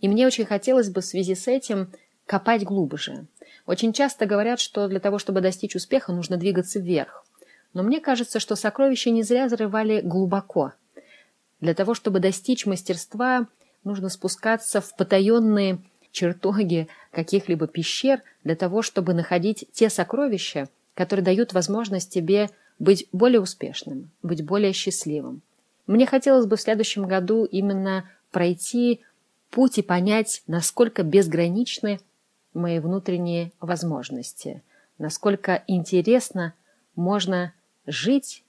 И 0.00 0.08
мне 0.08 0.26
очень 0.26 0.44
хотелось 0.44 0.90
бы 0.90 1.00
в 1.00 1.04
связи 1.04 1.34
с 1.34 1.48
этим 1.48 1.92
копать 2.26 2.62
глубже. 2.64 3.26
Очень 3.66 3.92
часто 3.92 4.26
говорят, 4.26 4.60
что 4.60 4.86
для 4.88 5.00
того, 5.00 5.18
чтобы 5.18 5.40
достичь 5.40 5.74
успеха, 5.74 6.12
нужно 6.12 6.36
двигаться 6.36 6.78
вверх. 6.78 7.24
Но 7.74 7.82
мне 7.82 8.00
кажется, 8.00 8.40
что 8.40 8.56
сокровища 8.56 9.10
не 9.10 9.22
зря 9.22 9.48
зарывали 9.48 10.00
глубоко. 10.00 10.72
Для 11.60 11.74
того, 11.74 11.94
чтобы 11.94 12.20
достичь 12.20 12.66
мастерства, 12.66 13.46
нужно 13.84 14.08
спускаться 14.08 14.80
в 14.80 14.94
потаенные 14.96 15.78
чертоги 16.12 16.88
каких-либо 17.10 17.66
пещер 17.66 18.22
для 18.44 18.56
того, 18.56 18.82
чтобы 18.82 19.14
находить 19.14 19.66
те 19.72 19.90
сокровища, 19.90 20.68
которые 20.94 21.24
дают 21.24 21.52
возможность 21.52 22.12
тебе 22.12 22.50
быть 22.78 23.08
более 23.12 23.40
успешным, 23.40 24.10
быть 24.22 24.44
более 24.44 24.72
счастливым. 24.72 25.42
Мне 25.86 26.06
хотелось 26.06 26.46
бы 26.46 26.56
в 26.56 26.60
следующем 26.60 27.06
году 27.06 27.44
именно 27.44 28.08
пройти 28.30 29.00
путь 29.50 29.78
и 29.78 29.82
понять, 29.82 30.42
насколько 30.46 31.02
безграничны 31.02 32.00
мои 32.52 32.78
внутренние 32.78 33.52
возможности, 33.60 34.62
насколько 34.98 35.62
интересно 35.66 36.54
можно 36.94 37.52
жить, 37.90 38.44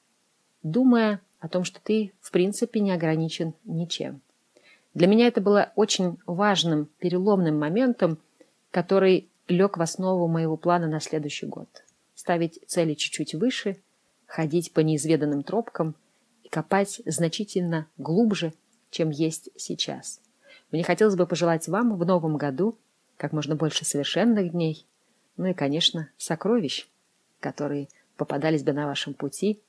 думая 0.61 1.21
о 1.39 1.47
том, 1.47 1.63
что 1.63 1.79
ты, 1.81 2.11
в 2.21 2.31
принципе, 2.31 2.79
не 2.79 2.91
ограничен 2.91 3.53
ничем. 3.63 4.21
Для 4.93 5.07
меня 5.07 5.27
это 5.27 5.41
было 5.41 5.71
очень 5.75 6.17
важным, 6.25 6.89
переломным 6.99 7.57
моментом, 7.57 8.17
который 8.71 9.29
лег 9.47 9.77
в 9.77 9.81
основу 9.81 10.27
моего 10.27 10.57
плана 10.57 10.87
на 10.87 10.99
следующий 10.99 11.45
год. 11.45 11.67
Ставить 12.15 12.59
цели 12.67 12.93
чуть-чуть 12.93 13.35
выше, 13.35 13.77
ходить 14.25 14.73
по 14.73 14.81
неизведанным 14.81 15.43
тропкам 15.43 15.95
и 16.43 16.49
копать 16.49 17.01
значительно 17.05 17.87
глубже, 17.97 18.53
чем 18.91 19.09
есть 19.09 19.49
сейчас. 19.55 20.19
Мне 20.71 20.83
хотелось 20.83 21.15
бы 21.15 21.25
пожелать 21.25 21.67
вам 21.67 21.95
в 21.95 22.05
новом 22.05 22.37
году 22.37 22.77
как 23.17 23.33
можно 23.33 23.55
больше 23.55 23.85
совершенных 23.85 24.51
дней, 24.51 24.85
ну 25.35 25.47
и, 25.47 25.53
конечно, 25.53 26.09
сокровищ, 26.17 26.87
которые 27.39 27.89
попадались 28.19 28.63
бы 28.63 28.73
на 28.73 28.85
вашем 28.85 29.13
пути, 29.13 29.61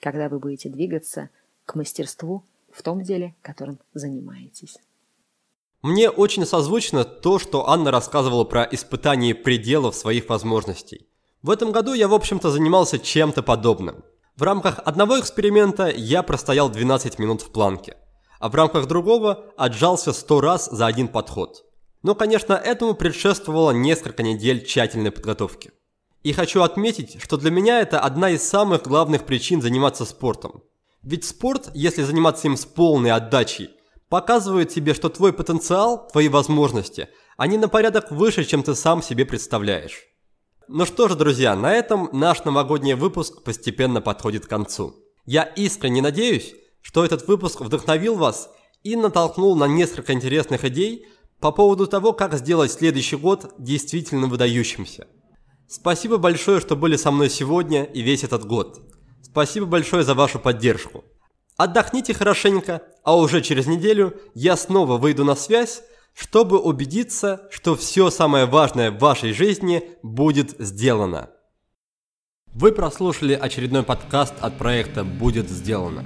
когда 0.00 0.28
вы 0.28 0.38
будете 0.38 0.68
двигаться 0.68 1.30
к 1.66 1.74
мастерству 1.74 2.44
в 2.70 2.82
том 2.82 3.02
деле, 3.02 3.34
которым 3.42 3.80
занимаетесь. 3.92 4.78
Мне 5.82 6.08
очень 6.08 6.46
созвучно 6.46 7.04
то, 7.04 7.38
что 7.38 7.68
Анна 7.68 7.90
рассказывала 7.90 8.44
про 8.44 8.62
испытание 8.62 9.34
пределов 9.34 9.96
своих 9.96 10.28
возможностей. 10.28 11.08
В 11.42 11.50
этом 11.50 11.72
году 11.72 11.92
я, 11.92 12.08
в 12.08 12.14
общем-то, 12.14 12.50
занимался 12.50 12.98
чем-то 12.98 13.42
подобным. 13.42 14.04
В 14.36 14.42
рамках 14.42 14.78
одного 14.84 15.18
эксперимента 15.18 15.88
я 15.88 16.22
простоял 16.22 16.68
12 16.70 17.18
минут 17.18 17.42
в 17.42 17.50
планке, 17.50 17.96
а 18.38 18.48
в 18.48 18.54
рамках 18.54 18.86
другого 18.86 19.44
отжался 19.56 20.12
100 20.12 20.40
раз 20.40 20.70
за 20.70 20.86
один 20.86 21.08
подход. 21.08 21.64
Но, 22.02 22.14
конечно, 22.14 22.52
этому 22.54 22.94
предшествовало 22.94 23.72
несколько 23.72 24.22
недель 24.22 24.64
тщательной 24.64 25.10
подготовки. 25.10 25.72
И 26.22 26.32
хочу 26.32 26.62
отметить, 26.62 27.22
что 27.22 27.36
для 27.36 27.50
меня 27.50 27.80
это 27.80 28.00
одна 28.00 28.30
из 28.30 28.42
самых 28.42 28.82
главных 28.82 29.24
причин 29.24 29.62
заниматься 29.62 30.04
спортом. 30.04 30.62
Ведь 31.02 31.24
спорт, 31.24 31.70
если 31.74 32.02
заниматься 32.02 32.48
им 32.48 32.56
с 32.56 32.64
полной 32.64 33.12
отдачей, 33.12 33.70
показывает 34.08 34.70
тебе, 34.70 34.94
что 34.94 35.10
твой 35.10 35.32
потенциал, 35.32 36.08
твои 36.08 36.28
возможности, 36.28 37.08
они 37.36 37.56
на 37.56 37.68
порядок 37.68 38.10
выше, 38.10 38.44
чем 38.44 38.64
ты 38.64 38.74
сам 38.74 39.00
себе 39.00 39.24
представляешь. 39.24 40.02
Ну 40.66 40.84
что 40.86 41.08
ж, 41.08 41.14
друзья, 41.14 41.54
на 41.54 41.72
этом 41.72 42.10
наш 42.12 42.44
новогодний 42.44 42.94
выпуск 42.94 43.44
постепенно 43.44 44.00
подходит 44.00 44.46
к 44.46 44.50
концу. 44.50 44.96
Я 45.24 45.44
искренне 45.44 46.02
надеюсь, 46.02 46.54
что 46.82 47.04
этот 47.04 47.28
выпуск 47.28 47.60
вдохновил 47.60 48.16
вас 48.16 48.50
и 48.82 48.96
натолкнул 48.96 49.54
на 49.54 49.68
несколько 49.68 50.12
интересных 50.12 50.64
идей 50.64 51.06
по 51.38 51.52
поводу 51.52 51.86
того, 51.86 52.12
как 52.12 52.34
сделать 52.34 52.72
следующий 52.72 53.16
год 53.16 53.54
действительно 53.58 54.26
выдающимся– 54.26 55.06
Спасибо 55.68 56.16
большое, 56.16 56.60
что 56.60 56.76
были 56.76 56.96
со 56.96 57.10
мной 57.10 57.28
сегодня 57.28 57.84
и 57.84 58.00
весь 58.00 58.24
этот 58.24 58.46
год. 58.46 58.80
Спасибо 59.22 59.66
большое 59.66 60.02
за 60.02 60.14
вашу 60.14 60.38
поддержку. 60.38 61.04
Отдохните 61.58 62.14
хорошенько, 62.14 62.82
а 63.04 63.18
уже 63.18 63.42
через 63.42 63.66
неделю 63.66 64.14
я 64.32 64.56
снова 64.56 64.96
выйду 64.96 65.26
на 65.26 65.36
связь, 65.36 65.82
чтобы 66.14 66.58
убедиться, 66.58 67.46
что 67.50 67.76
все 67.76 68.08
самое 68.08 68.46
важное 68.46 68.90
в 68.90 68.98
вашей 68.98 69.34
жизни 69.34 69.82
будет 70.02 70.56
сделано. 70.58 71.28
Вы 72.46 72.72
прослушали 72.72 73.34
очередной 73.34 73.82
подкаст 73.82 74.32
от 74.40 74.56
проекта 74.56 75.04
«Будет 75.04 75.50
сделано». 75.50 76.02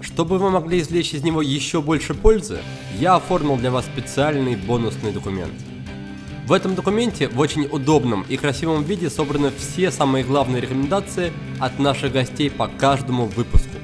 Чтобы 0.00 0.38
вы 0.38 0.50
могли 0.50 0.78
извлечь 0.78 1.12
из 1.12 1.24
него 1.24 1.42
еще 1.42 1.82
больше 1.82 2.14
пользы, 2.14 2.60
я 3.00 3.16
оформил 3.16 3.56
для 3.56 3.72
вас 3.72 3.84
специальный 3.86 4.54
бонусный 4.54 5.10
документ– 5.10 5.54
в 6.46 6.52
этом 6.52 6.76
документе 6.76 7.28
в 7.28 7.40
очень 7.40 7.66
удобном 7.66 8.24
и 8.28 8.36
красивом 8.36 8.84
виде 8.84 9.10
собраны 9.10 9.50
все 9.50 9.90
самые 9.90 10.24
главные 10.24 10.62
рекомендации 10.62 11.32
от 11.58 11.80
наших 11.80 12.12
гостей 12.12 12.50
по 12.50 12.68
каждому 12.68 13.26
выпуску. 13.26 13.74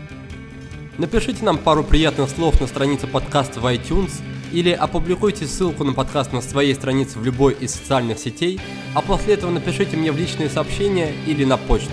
Напишите 0.97 1.45
нам 1.45 1.59
пару 1.59 1.83
приятных 1.83 2.31
слов 2.31 2.61
на 2.61 2.69
странице 2.69 3.09
подкаста 3.09 3.59
в 3.59 3.67
iTunes 3.67 4.13
или 4.53 4.71
опубликуйте 4.71 5.47
ссылку 5.47 5.83
на 5.83 5.93
подкаст 5.93 6.33
на 6.33 6.41
своей 6.41 6.75
странице 6.75 7.19
в 7.19 7.25
любой 7.25 7.55
из 7.55 7.75
социальных 7.75 8.19
сетей, 8.19 8.61
а 8.95 9.01
после 9.01 9.35
этого 9.35 9.51
напишите 9.51 9.97
мне 9.97 10.13
в 10.13 10.17
личные 10.17 10.49
сообщения 10.49 11.13
или 11.27 11.45
на 11.45 11.57
почту, 11.57 11.91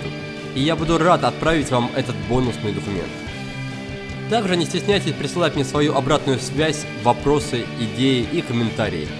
и 0.54 0.60
я 0.60 0.76
буду 0.76 1.00
рад 1.00 1.24
отправить 1.24 1.72
вам 1.72 1.90
этот 1.96 2.16
бонусный 2.30 2.74
документ. 2.74 3.10
Также 4.30 4.56
не 4.56 4.66
стесняйтесь 4.66 5.14
присылать 5.14 5.56
мне 5.56 5.66
свою 5.66 5.96
обратную 5.96 6.38
связь, 6.38 6.86
вопросы, 7.04 7.66
идеи 7.80 8.28
и 8.32 8.42
комментарии– 8.42 9.08